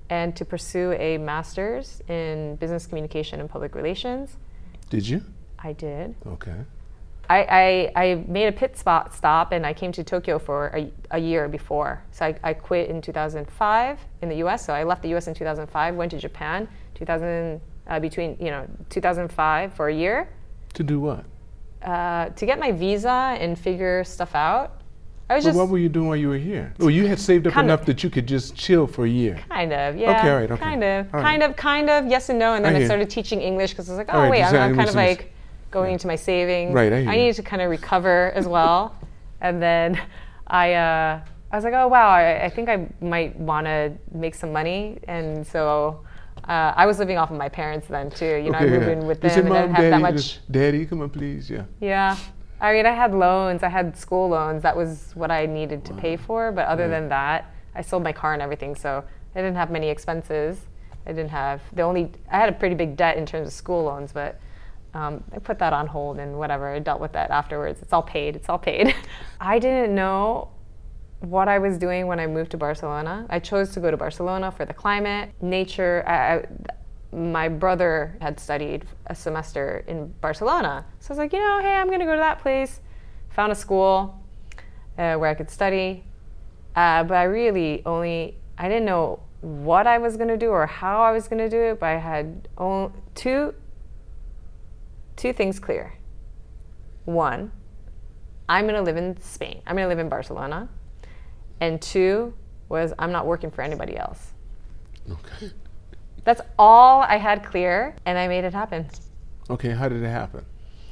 and 0.10 0.36
to 0.36 0.44
pursue 0.44 0.94
a 0.94 1.18
master's 1.18 2.02
in 2.10 2.56
business 2.56 2.88
communication 2.88 3.40
and 3.40 3.50
public 3.50 3.76
relations. 3.76 4.38
Did 4.90 5.08
you? 5.08 5.24
I 5.60 5.74
did. 5.74 6.16
Okay. 6.26 6.60
I, 7.30 7.92
I, 7.96 8.04
I 8.04 8.26
made 8.28 8.48
a 8.48 8.52
pit 8.52 8.78
spot 8.78 9.14
stop 9.14 9.54
and 9.54 9.66
I 9.66 9.74
came 9.74 9.92
to 9.94 10.04
Tokyo 10.04 10.38
for 10.38 10.68
a, 10.76 10.92
a 11.12 11.20
year 11.20 11.48
before. 11.48 12.04
So 12.12 12.26
I, 12.26 12.36
I 12.44 12.54
quit 12.54 12.90
in 12.90 13.02
2005 13.02 14.00
in 14.22 14.30
the 14.30 14.36
US. 14.46 14.66
So 14.66 14.74
I 14.74 14.84
left 14.84 15.02
the 15.02 15.16
US 15.16 15.28
in 15.28 15.34
2005, 15.34 15.96
went 15.96 16.12
to 16.12 16.20
Japan. 16.20 16.68
2000, 16.96 17.62
uh, 17.88 18.00
between 18.00 18.38
you 18.40 18.52
know 18.52 18.68
2005 18.90 19.74
for 19.74 19.90
a 19.90 19.94
year. 19.94 20.30
To 20.76 20.84
do 20.84 21.00
what? 21.00 21.26
Uh, 21.82 22.30
to 22.30 22.46
get 22.46 22.60
my 22.60 22.72
visa 22.72 23.38
and 23.40 23.58
figure 23.58 24.04
stuff 24.04 24.36
out. 24.36 24.82
I 25.30 25.36
was 25.36 25.44
but 25.44 25.50
just. 25.50 25.58
What 25.58 25.70
were 25.70 25.78
you 25.78 25.90
doing 25.90 26.08
while 26.08 26.18
you 26.18 26.30
were 26.30 26.38
here? 26.38 26.74
Oh, 26.80 26.88
you 26.88 27.08
had 27.08 27.20
saved 27.20 27.48
up 27.48 27.58
enough 27.58 27.82
of, 27.82 27.86
that 27.88 28.04
you 28.04 28.10
could 28.10 28.28
just 28.28 28.56
chill 28.56 28.88
for 28.88 29.06
a 29.06 29.10
year. 29.10 29.40
Kind 29.50 29.74
of, 29.74 29.96
yeah. 29.98 30.18
Okay, 30.18 30.30
all 30.30 30.38
right, 30.38 30.52
okay. 30.52 30.62
Kind 30.62 30.84
of, 30.84 31.12
kind 31.12 31.44
of, 31.44 31.56
kind 31.56 31.90
of. 31.90 32.08
Yes 32.08 32.30
and 32.30 32.40
no. 32.40 32.54
And 32.54 32.64
then 32.64 32.76
I, 32.76 32.80
I 32.80 32.86
started 32.86 33.10
teaching 33.10 33.42
English 33.42 33.72
because 33.72 33.90
I 33.90 33.94
was 33.94 33.98
like, 33.98 34.14
oh 34.14 34.20
right, 34.20 34.32
wait, 34.32 34.44
I'm, 34.44 34.56
I'm 34.56 34.76
kind 34.76 34.90
of 34.90 34.96
like 34.96 35.33
going 35.74 35.90
yeah. 35.90 35.94
into 35.94 36.08
my 36.08 36.16
savings. 36.16 36.74
Right, 36.74 36.94
I, 36.94 37.00
I 37.00 37.16
needed 37.18 37.36
to 37.36 37.44
kind 37.44 37.62
of 37.62 37.70
recover 37.70 38.32
as 38.36 38.48
well. 38.48 38.96
and 39.42 39.62
then 39.62 40.02
I. 40.48 40.74
Uh, 40.74 41.22
I 41.52 41.56
was 41.56 41.66
like, 41.66 41.76
oh 41.76 41.88
wow, 41.88 42.10
I, 42.10 42.46
I 42.46 42.50
think 42.50 42.68
I 42.68 42.88
might 43.00 43.38
want 43.38 43.68
to 43.68 43.94
make 44.12 44.34
some 44.34 44.52
money, 44.52 44.98
and 45.08 45.46
so 45.46 46.04
uh, 46.48 46.74
I 46.76 46.88
was 46.88 46.98
living 46.98 47.20
off 47.20 47.30
of 47.30 47.38
my 47.38 47.48
parents 47.48 47.88
then 47.88 48.10
too. 48.10 48.42
You 48.44 48.50
know, 48.50 48.58
okay, 48.58 48.66
I 48.66 48.70
moved 48.70 48.88
yeah. 48.88 48.94
in 48.94 49.06
with 49.06 49.22
them 49.22 49.46
and 49.46 49.54
I 49.54 49.62
didn't 49.62 49.76
have 49.76 49.92
that 49.92 50.02
much. 50.02 50.40
Daddy, 50.50 50.84
come 50.88 51.02
on, 51.02 51.12
please, 51.12 51.52
yeah. 51.52 51.66
Yeah, 51.80 52.18
I 52.60 52.74
mean, 52.74 52.88
I 52.88 52.92
had 52.92 53.14
loans. 53.14 53.62
I 53.62 53.70
had 53.70 53.96
school 53.96 54.30
loans. 54.30 54.64
That 54.64 54.76
was 54.76 55.12
what 55.14 55.30
I 55.30 55.46
needed 55.46 55.86
to 55.86 55.94
wow. 55.94 56.00
pay 56.00 56.18
for. 56.18 56.52
But 56.52 56.66
other 56.66 56.84
right. 56.84 56.90
than 56.90 57.10
that, 57.10 57.54
I 57.76 57.82
sold 57.84 58.02
my 58.02 58.14
car 58.14 58.34
and 58.34 58.42
everything, 58.42 58.74
so 58.76 59.04
I 59.36 59.40
didn't 59.40 59.56
have 59.56 59.70
many 59.70 59.90
expenses. 59.90 60.60
I 61.06 61.12
didn't 61.12 61.30
have 61.30 61.62
the 61.74 61.84
only. 61.84 62.12
I 62.32 62.38
had 62.38 62.50
a 62.50 62.54
pretty 62.54 62.74
big 62.74 62.98
debt 62.98 63.18
in 63.18 63.28
terms 63.28 63.48
of 63.48 63.54
school 63.54 63.84
loans, 63.84 64.12
but 64.12 64.40
um, 64.94 65.24
I 65.34 65.40
put 65.40 65.60
that 65.60 65.74
on 65.74 65.88
hold 65.88 66.20
and 66.20 66.38
whatever. 66.38 66.74
I 66.74 66.80
dealt 66.80 67.02
with 67.02 67.14
that 67.14 67.32
afterwards. 67.32 67.82
It's 67.82 67.94
all 67.94 68.04
paid. 68.04 68.36
It's 68.36 68.50
all 68.50 68.60
paid. 68.60 68.96
I 69.40 69.60
didn't 69.60 69.96
know 69.96 70.50
what 71.20 71.48
I 71.48 71.58
was 71.58 71.78
doing 71.78 72.08
when 72.08 72.20
I 72.20 72.28
moved 72.28 72.52
to 72.52 72.58
Barcelona. 72.58 73.26
I 73.30 73.40
chose 73.40 73.72
to 73.72 73.80
go 73.80 73.90
to 73.90 73.98
Barcelona 73.98 74.52
for 74.52 74.66
the 74.66 74.74
climate, 74.74 75.32
nature. 75.42 76.04
I, 76.06 76.36
I, 76.36 77.16
my 77.16 77.48
brother 77.48 78.18
had 78.20 78.40
studied 78.40 78.86
a 79.08 79.16
semester 79.16 79.84
in 79.88 80.14
Barcelona. 80.20 80.86
So 81.00 81.10
I 81.10 81.12
was 81.12 81.18
like, 81.18 81.34
you 81.34 81.40
know, 81.40 81.60
hey, 81.62 81.76
I'm 81.76 81.88
going 81.88 82.00
to 82.00 82.06
go 82.06 82.14
to 82.14 82.20
that 82.20 82.40
place. 82.40 82.82
Found 83.32 83.52
a 83.52 83.56
school 83.56 84.20
uh, 84.98 85.16
where 85.16 85.30
I 85.30 85.34
could 85.34 85.50
study. 85.50 86.04
Uh, 86.76 87.04
but 87.04 87.16
I 87.16 87.24
really 87.24 87.84
only, 87.86 88.36
I 88.58 88.68
didn't 88.68 88.86
know 88.86 89.20
what 89.42 89.88
I 89.88 89.98
was 89.98 90.18
going 90.18 90.30
to 90.30 90.38
do 90.38 90.50
or 90.50 90.66
how 90.66 91.02
I 91.02 91.12
was 91.12 91.28
going 91.28 91.40
to 91.40 91.50
do 91.50 91.62
it, 91.62 91.80
but 91.80 91.88
I 91.88 91.98
had 91.98 92.48
only 92.58 92.92
two, 93.16 93.54
two 95.16 95.34
things 95.34 95.60
clear. 95.60 95.94
One, 97.06 97.52
I'm 98.48 98.66
going 98.66 98.76
to 98.76 98.82
live 98.82 98.98
in 98.98 99.20
Spain. 99.22 99.62
I'm 99.66 99.76
going 99.76 99.86
to 99.86 99.90
live 99.90 100.00
in 100.00 100.10
Barcelona. 100.10 100.70
And 101.60 101.82
two 101.82 102.34
was 102.70 102.94
I'm 102.98 103.12
not 103.12 103.26
working 103.26 103.52
for 103.52 103.62
anybody 103.62 103.98
else. 103.98 104.34
Okay. 105.10 105.52
That's 106.24 106.42
all 106.58 107.02
I 107.02 107.18
had 107.18 107.44
clear, 107.44 107.96
and 108.06 108.18
I 108.18 108.28
made 108.28 108.46
it 108.46 108.54
happen. 108.54 108.88
Okay, 109.50 109.72
how 109.72 109.90
did 109.90 110.02
it 110.02 110.10
happen? 110.10 110.46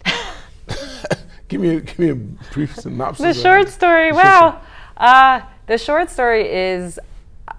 give 1.48 1.62
me 1.62 1.78
a, 1.78 1.82
give 1.82 2.00
me 2.00 2.10
a 2.10 2.16
brief 2.16 2.76
synopsis. 2.76 3.38
The 3.38 3.42
short 3.42 3.70
story. 3.70 4.12
Wow. 4.12 4.62
Uh, 4.98 5.42
the 5.68 5.78
short 5.78 6.10
story 6.10 6.52
is 6.52 7.00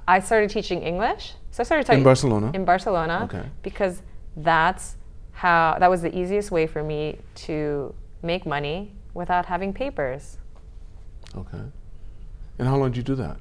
I 0.07 0.21
started 0.21 0.51
teaching 0.51 0.83
English. 0.83 1.33
So 1.51 1.63
I 1.63 1.65
started 1.65 1.91
in 1.91 2.03
Barcelona. 2.03 2.51
In 2.55 2.65
Barcelona. 2.65 3.23
Okay. 3.25 3.45
Because 3.63 4.03
that's 4.37 4.97
how 5.33 5.77
that 5.81 5.91
was 5.91 6.03
the 6.03 6.17
easiest 6.17 6.51
way 6.51 6.67
for 6.67 6.83
me 6.83 7.19
to 7.35 7.95
make 8.23 8.47
money 8.47 8.93
without 9.15 9.47
having 9.47 9.73
papers. 9.73 10.39
Okay. 11.37 11.63
And 12.59 12.69
how 12.69 12.77
long 12.77 12.91
did 12.91 12.99
you 12.99 13.03
do 13.03 13.15
that? 13.17 13.39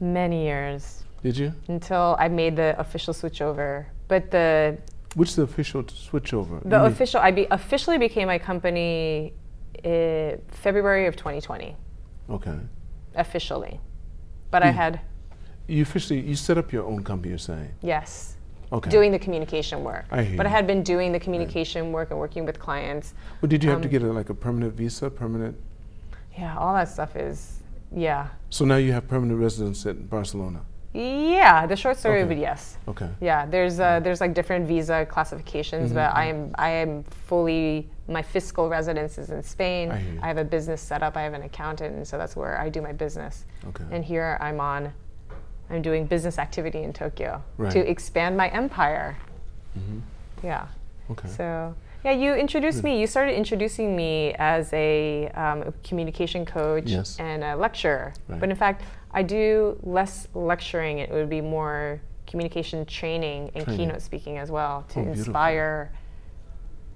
Many 0.00 0.44
years. 0.44 1.02
Did 1.22 1.36
you? 1.36 1.52
Until 1.68 2.16
I 2.18 2.28
made 2.28 2.56
the 2.56 2.78
official 2.78 3.12
switch 3.12 3.42
over. 3.42 3.88
But 4.06 4.30
the 4.30 4.78
Which 5.16 5.34
the 5.34 5.42
official 5.42 5.84
switch 5.88 6.32
over? 6.32 6.60
the 6.64 6.84
official 6.84 7.20
I 7.20 7.32
be, 7.32 7.46
officially 7.50 7.98
became 7.98 8.28
my 8.28 8.38
company 8.38 9.34
uh, 9.84 10.36
February 10.48 11.06
of 11.06 11.16
2020. 11.16 11.76
Okay. 12.30 12.58
Officially. 13.16 13.80
But 14.50 14.62
I 14.62 14.70
had 14.70 15.00
You 15.66 15.82
officially 15.82 16.20
you 16.20 16.36
set 16.36 16.56
up 16.56 16.72
your 16.72 16.84
own 16.86 17.02
company. 17.04 17.30
You're 17.30 17.38
saying. 17.38 17.74
yes. 17.82 18.36
Okay. 18.72 18.90
doing 18.90 19.10
the 19.12 19.18
communication 19.18 19.82
work. 19.82 20.04
I 20.10 20.34
but 20.36 20.46
I 20.46 20.50
had 20.50 20.66
been 20.66 20.82
doing 20.82 21.12
the 21.12 21.20
communication 21.20 21.92
work 21.92 22.10
and 22.10 22.18
working 22.18 22.44
with 22.44 22.58
clients. 22.58 23.14
Well, 23.40 23.48
did 23.48 23.64
you 23.64 23.70
have 23.70 23.80
to 23.80 23.88
um, 23.88 23.92
get 23.92 24.02
a, 24.02 24.12
like 24.12 24.28
a 24.30 24.34
permanent 24.34 24.74
visa? 24.74 25.10
Permanent. 25.10 25.56
Yeah, 26.36 26.56
all 26.56 26.74
that 26.74 26.88
stuff 26.88 27.16
is, 27.16 27.60
yeah. 27.94 28.28
So 28.50 28.64
now 28.64 28.76
you 28.76 28.92
have 28.92 29.08
permanent 29.08 29.40
residence 29.40 29.86
in 29.86 30.06
Barcelona. 30.06 30.60
Yeah, 30.94 31.66
the 31.66 31.76
short 31.76 31.96
story 31.98 32.20
would 32.20 32.26
Okay. 32.30 32.34
be 32.36 32.40
yes. 32.40 32.78
Okay. 32.88 33.08
Yeah, 33.20 33.46
there's 33.46 33.78
uh, 33.80 34.00
there's 34.00 34.20
like 34.20 34.34
different 34.34 34.66
visa 34.66 35.06
classifications, 35.06 35.92
but 35.92 36.08
Mm-hmm. 36.10 36.18
I 36.18 36.24
am 36.26 36.54
I 36.56 36.70
am 36.70 37.04
fully 37.04 37.90
my 38.08 38.22
fiscal 38.22 38.68
residence 38.68 39.18
is 39.18 39.30
in 39.30 39.42
Spain. 39.42 39.90
I 39.90 40.00
you. 40.00 40.20
have 40.20 40.38
a 40.38 40.44
business 40.44 40.80
set 40.80 41.02
up. 41.02 41.16
I 41.16 41.22
have 41.22 41.34
an 41.34 41.42
accountant, 41.42 41.94
and 41.94 42.06
so 42.08 42.16
that's 42.16 42.36
where 42.36 42.58
I 42.58 42.68
do 42.70 42.80
my 42.80 42.92
business. 42.92 43.44
Okay. 43.68 43.84
And 43.90 44.02
here 44.04 44.38
I'm 44.40 44.60
on, 44.60 44.92
I'm 45.70 45.82
doing 45.82 46.06
business 46.06 46.38
activity 46.38 46.82
in 46.82 46.92
Tokyo 46.92 47.42
Right. 47.56 47.72
to 47.72 47.78
expand 47.88 48.36
my 48.36 48.48
empire. 48.48 49.16
Mhm. 49.78 50.00
Yeah. 50.42 50.66
Okay. 51.10 51.28
So 51.28 51.74
yeah, 52.04 52.12
you 52.12 52.34
introduced 52.34 52.84
me. 52.84 53.00
You 53.00 53.06
started 53.06 53.34
introducing 53.36 53.96
me 53.96 54.32
as 54.38 54.72
a, 54.72 55.28
um, 55.34 55.62
a 55.62 55.72
communication 55.84 56.46
coach 56.46 56.84
Yes. 56.86 57.18
and 57.18 57.42
a 57.42 57.56
lecturer. 57.56 58.12
Right. 58.28 58.38
But 58.40 58.50
in 58.50 58.56
fact, 58.56 58.82
I 59.12 59.22
do 59.22 59.78
less 59.82 60.28
lecturing. 60.34 60.98
It 60.98 61.10
would 61.10 61.28
be 61.28 61.40
more 61.40 62.00
communication 62.26 62.84
training 62.86 63.50
and 63.54 63.64
Training. 63.64 63.86
keynote 63.88 64.02
speaking 64.02 64.38
as 64.38 64.50
well 64.50 64.84
to 64.90 65.00
Oh, 65.00 65.02
beautiful. 65.04 65.24
inspire 65.30 65.90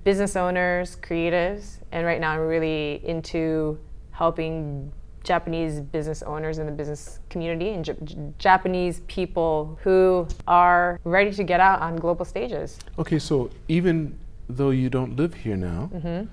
business 0.05 0.37
owners, 0.37 0.97
creatives, 0.97 1.79
and 1.91 2.07
right 2.07 2.21
now 2.21 2.33
I'm 2.33 2.47
really 2.47 3.01
into 3.05 3.79
helping 4.13 4.93
Japanese 5.25 5.81
business 5.81 6.23
owners 6.23 6.59
in 6.59 6.67
the 6.67 6.73
business 6.73 7.21
community 7.31 7.71
and 7.71 7.85
J- 7.85 7.97
Japanese 8.39 9.01
people 9.07 9.79
who 9.83 10.27
are 10.49 10.99
ready 11.05 11.31
to 11.33 11.45
get 11.45 11.61
out 11.61 11.81
on 11.81 11.97
global 11.97 12.25
stages. 12.25 12.79
Okay. 12.99 13.19
So 13.19 13.51
even 13.69 14.19
though 14.49 14.71
you 14.71 14.91
don't 14.91 15.17
live 15.17 15.35
here 15.35 15.57
now, 15.57 15.91
Mm-hmm. 15.95 16.27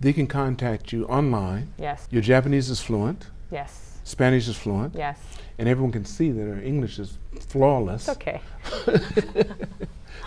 they 0.00 0.12
can 0.12 0.26
contact 0.26 0.92
you 0.92 1.04
online. 1.06 1.72
Yes. 1.78 2.08
Your 2.10 2.22
Japanese 2.22 2.70
is 2.70 2.80
fluent. 2.80 3.26
Yes. 3.50 3.98
Spanish 4.04 4.48
is 4.48 4.56
fluent. 4.56 4.94
Yes. 4.94 5.18
And 5.58 5.68
everyone 5.68 5.92
can 5.92 6.04
see 6.06 6.30
that 6.30 6.40
her 6.42 6.60
English 6.60 6.98
is 6.98 7.18
flawless. 7.48 8.08
It's 8.08 8.16
okay. 8.16 8.40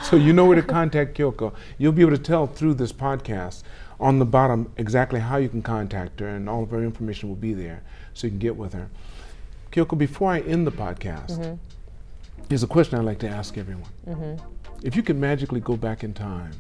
So 0.01 0.15
you 0.17 0.33
know 0.33 0.45
where 0.45 0.55
to 0.55 0.63
contact 0.63 1.15
Kyoko. 1.17 1.53
You'll 1.77 1.91
be 1.93 2.01
able 2.01 2.11
to 2.17 2.21
tell 2.21 2.47
through 2.47 2.73
this 2.75 2.91
podcast 2.91 3.63
on 3.99 4.19
the 4.19 4.25
bottom 4.25 4.71
exactly 4.77 5.19
how 5.19 5.37
you 5.37 5.49
can 5.49 5.61
contact 5.61 6.19
her, 6.19 6.27
and 6.27 6.49
all 6.49 6.63
of 6.63 6.71
her 6.71 6.83
information 6.83 7.29
will 7.29 7.35
be 7.35 7.53
there 7.53 7.83
so 8.13 8.27
you 8.27 8.31
can 8.31 8.39
get 8.39 8.55
with 8.55 8.73
her. 8.73 8.89
Kyoko, 9.71 9.97
before 9.97 10.31
I 10.31 10.41
end 10.41 10.67
the 10.67 10.71
podcast, 10.71 11.39
mm-hmm. 11.39 11.55
there's 12.47 12.63
a 12.63 12.67
question 12.67 12.99
I'd 12.99 13.05
like 13.05 13.19
to 13.19 13.29
ask 13.29 13.57
everyone. 13.57 13.89
Mm-hmm. 14.07 14.45
If 14.83 14.95
you 14.95 15.03
could 15.03 15.17
magically 15.17 15.59
go 15.59 15.75
back 15.75 16.03
in 16.03 16.13
time 16.13 16.51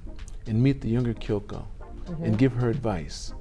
and 0.47 0.61
meet 0.61 0.81
the 0.81 0.89
younger 0.89 1.13
Kyoko 1.13 1.65
mm-hmm. 2.05 2.23
and 2.23 2.37
give 2.37 2.53
her 2.53 2.69
advice, 2.69 3.33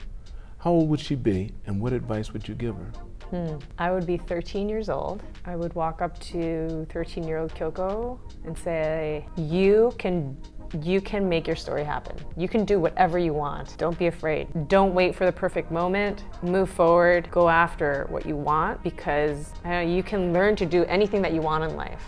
how 0.59 0.71
old 0.71 0.89
would 0.91 1.01
she 1.01 1.15
be, 1.15 1.53
and 1.67 1.81
what 1.81 1.93
advice 1.93 2.33
would 2.33 2.47
you 2.47 2.55
give 2.55 2.77
her? 2.77 2.93
Hmm. 3.33 3.57
I 3.79 3.91
would 3.91 4.07
be 4.07 4.19
13 4.19 4.69
years 4.69 4.91
old. 4.91 5.23
I 5.47 5.57
would 5.57 5.75
walk 5.75 6.03
up 6.03 6.19
to 6.21 6.87
13 6.91 7.25
year 7.25 7.39
old 7.39 7.55
Kyoko 7.55 8.19
and 8.45 8.57
say, 8.57 9.27
You 9.37 9.95
can. 9.99 10.37
You 10.81 11.03
can 11.03 11.29
make 11.29 11.47
your 11.47 11.57
story 11.57 11.85
happen. 11.85 12.17
You 12.37 12.49
can 12.49 12.65
do 12.65 12.81
whatever 12.81 13.19
you 13.19 13.35
want. 13.35 13.77
Don't 13.77 13.99
be 13.99 14.07
afraid. 14.07 14.69
Don't 14.69 14.95
wait 14.95 15.15
for 15.15 15.27
the 15.27 15.33
perfect 15.33 15.71
moment. 15.71 16.25
Move 16.43 16.71
forward. 16.71 17.31
Go 17.31 17.49
after 17.51 18.07
what 18.09 18.25
you 18.25 18.37
want 18.37 18.83
because 18.83 19.53
uh, 19.67 19.79
you 19.79 20.03
can 20.03 20.33
learn 20.33 20.57
to 20.57 20.65
do 20.65 20.85
anything 20.85 21.21
that 21.23 21.33
you 21.35 21.43
want 21.43 21.65
in 21.65 21.77
life. 21.77 22.03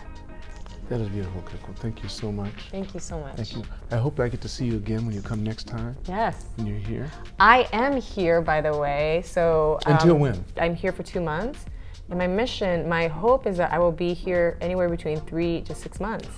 That 0.89 0.99
is 1.01 1.09
beautiful, 1.09 1.41
Kyoko. 1.41 1.75
Thank 1.77 2.03
you 2.03 2.09
so 2.09 2.31
much. 2.31 2.53
Thank 2.71 2.93
you 2.93 2.99
so 2.99 3.19
much. 3.19 3.35
Thank 3.37 3.55
you. 3.55 3.63
I 3.91 3.97
hope 3.97 4.19
I 4.19 4.27
get 4.27 4.41
to 4.41 4.47
see 4.47 4.65
you 4.65 4.75
again 4.75 5.05
when 5.05 5.15
you 5.15 5.21
come 5.21 5.43
next 5.43 5.67
time, 5.67 5.95
Yes. 6.07 6.45
when 6.57 6.67
you're 6.67 6.77
here. 6.77 7.11
I 7.39 7.67
am 7.73 7.99
here, 7.99 8.39
by 8.41 8.61
the 8.61 8.75
way. 8.75 9.23
So 9.25 9.79
Until 9.87 10.13
um, 10.13 10.19
when? 10.19 10.45
I'm 10.59 10.75
here 10.75 10.91
for 10.91 11.01
two 11.01 11.21
months, 11.21 11.65
and 12.09 12.19
my 12.19 12.27
mission, 12.27 12.87
my 12.87 13.07
hope 13.07 13.47
is 13.47 13.57
that 13.57 13.71
I 13.73 13.79
will 13.79 13.91
be 13.91 14.13
here 14.13 14.57
anywhere 14.61 14.87
between 14.89 15.19
three 15.21 15.61
to 15.61 15.73
six 15.73 15.99
months. 15.99 16.29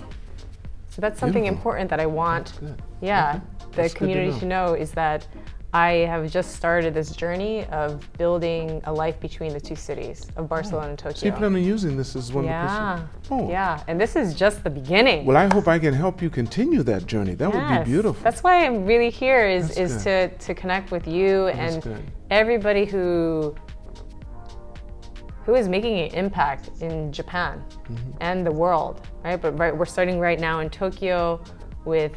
So 0.97 1.01
that's 1.01 1.19
something 1.19 1.43
Beautiful. 1.43 1.57
important 1.59 1.91
that 1.91 1.99
I 1.99 2.07
want. 2.07 2.59
Yeah, 3.01 3.29
Okay. 3.29 3.41
the 3.59 3.75
That's 3.75 3.93
good 3.93 3.99
to 3.99 3.99
community 3.99 4.31
know. 4.31 4.39
to 4.39 4.45
know 4.47 4.73
is 4.73 4.89
that 4.93 5.27
I 5.71 5.89
have 6.09 6.31
just 6.31 6.55
started 6.55 6.95
this 6.95 7.11
journey 7.11 7.65
of 7.65 8.11
building 8.13 8.81
a 8.85 8.91
life 8.91 9.19
between 9.19 9.53
the 9.53 9.59
two 9.59 9.75
cities 9.75 10.25
of 10.37 10.45
oh. 10.45 10.47
Barcelona 10.47 10.89
and 10.89 10.97
Tokyo. 10.97 11.15
So 11.15 11.25
you 11.27 11.33
plan 11.33 11.53
on 11.53 11.63
using 11.63 11.95
this 11.97 12.15
as 12.15 12.33
one 12.33 12.45
yeah, 12.45 12.95
of 12.95 13.29
the 13.29 13.35
Oh. 13.35 13.47
yeah, 13.47 13.83
and 13.87 14.01
this 14.01 14.15
is 14.15 14.33
just 14.33 14.63
the 14.63 14.71
beginning. 14.71 15.23
Well, 15.27 15.37
I 15.37 15.45
hope 15.53 15.67
I 15.67 15.77
can 15.77 15.93
help 15.93 16.19
you 16.19 16.31
continue 16.31 16.81
that 16.81 17.05
journey. 17.05 17.35
That 17.35 17.53
would 17.53 17.67
be 17.77 17.91
beautiful. 17.91 18.23
That's 18.23 18.41
why 18.41 18.65
I'm 18.65 18.83
really 18.83 19.11
here 19.11 19.47
is, 19.47 19.67
That's 19.75 19.97
is 19.97 20.03
to, 20.05 20.29
to 20.29 20.55
connect 20.55 20.89
with 20.89 21.05
you 21.07 21.45
That's 21.45 21.75
and 21.75 21.83
good. 21.83 22.11
everybody 22.31 22.85
who 22.85 23.53
who 25.47 25.55
is 25.55 25.69
making 25.69 25.97
an 25.97 26.13
impact 26.13 26.69
in 26.81 27.11
Japan 27.11 27.63
Mm-hmm. 27.89 28.11
and 28.19 28.45
the 28.45 28.51
world, 28.51 29.07
right? 29.23 29.41
But 29.41 29.57
right, 29.57 29.75
we're 29.75 29.85
starting 29.85 30.19
right 30.19 30.39
now 30.39 30.59
in 30.59 30.69
Tokyo 30.69 31.41
with 31.85 32.11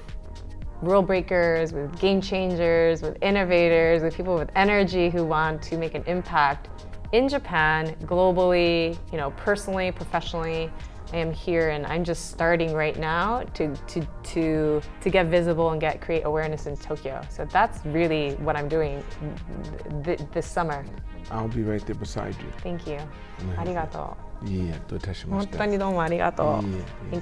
rule 0.83 1.01
breakers, 1.03 1.73
with 1.73 1.97
game 2.01 2.21
changers, 2.21 3.03
with 3.03 3.17
innovators, 3.23 4.03
with 4.03 4.17
people 4.17 4.35
with 4.35 4.51
energy 4.57 5.11
who 5.11 5.25
want 5.25 5.63
to 5.63 5.79
make 5.79 5.95
an 5.95 6.03
impact 6.09 6.69
in 7.13 7.29
Japan, 7.29 7.95
globally, 8.03 8.99
you 9.13 9.17
know, 9.19 9.31
personally, 9.33 9.93
professionally. 9.93 10.69
I 11.13 11.17
am 11.19 11.33
here 11.33 11.71
and 11.71 11.87
I'm 11.87 12.03
just 12.05 12.31
starting 12.31 12.73
right 12.73 12.97
now 12.99 13.43
to 13.55 13.75
to 13.75 14.07
to 14.33 14.81
to 15.01 15.11
get 15.11 15.27
visible 15.27 15.71
and 15.71 15.81
get 15.81 16.01
create 16.01 16.25
awareness 16.25 16.67
in 16.67 16.77
Tokyo. 16.77 17.21
So 17.31 17.45
that's 17.45 17.85
really 17.87 18.33
what 18.47 18.57
I'm 18.57 18.69
doing 18.69 19.05
th- 20.05 20.21
this 20.33 20.47
summer. 20.47 20.85
I'll 21.31 21.49
be 21.49 21.63
right 21.63 21.85
there 21.87 21.95
beside 21.95 22.35
you. 22.37 22.51
Thank 22.63 22.87
you. 22.87 22.99
Arigato. 23.57 24.17
Yeah. 24.45 24.73
Thank 24.89 25.07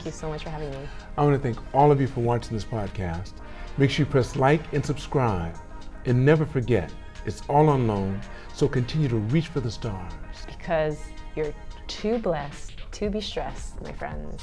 you 0.07 0.13
so 0.13 0.29
much 0.29 0.45
for 0.45 0.51
having 0.51 0.71
me. 0.71 0.89
I 1.17 1.23
want 1.23 1.35
to 1.35 1.43
thank 1.43 1.59
all 1.75 1.91
of 1.91 2.01
you 2.01 2.07
for 2.07 2.21
watching 2.21 2.55
this 2.55 2.65
podcast. 2.65 3.33
Make 3.77 3.91
sure 3.91 4.07
you 4.07 4.11
press 4.11 4.37
like 4.37 4.73
and 4.73 4.85
subscribe. 4.85 5.57
And 6.05 6.25
never 6.25 6.47
forget, 6.47 6.93
it's 7.27 7.43
all 7.49 7.69
on 7.69 7.87
loan, 7.87 8.21
so 8.55 8.69
continue 8.69 9.09
to 9.09 9.17
reach 9.17 9.49
for 9.49 9.61
the 9.61 9.71
stars. 9.71 10.13
Because 10.47 10.99
you're 11.35 11.53
too 11.87 12.19
blessed 12.19 12.75
to 12.93 13.11
be 13.11 13.21
stressed, 13.21 13.81
my 13.83 13.93
friends. 13.93 14.43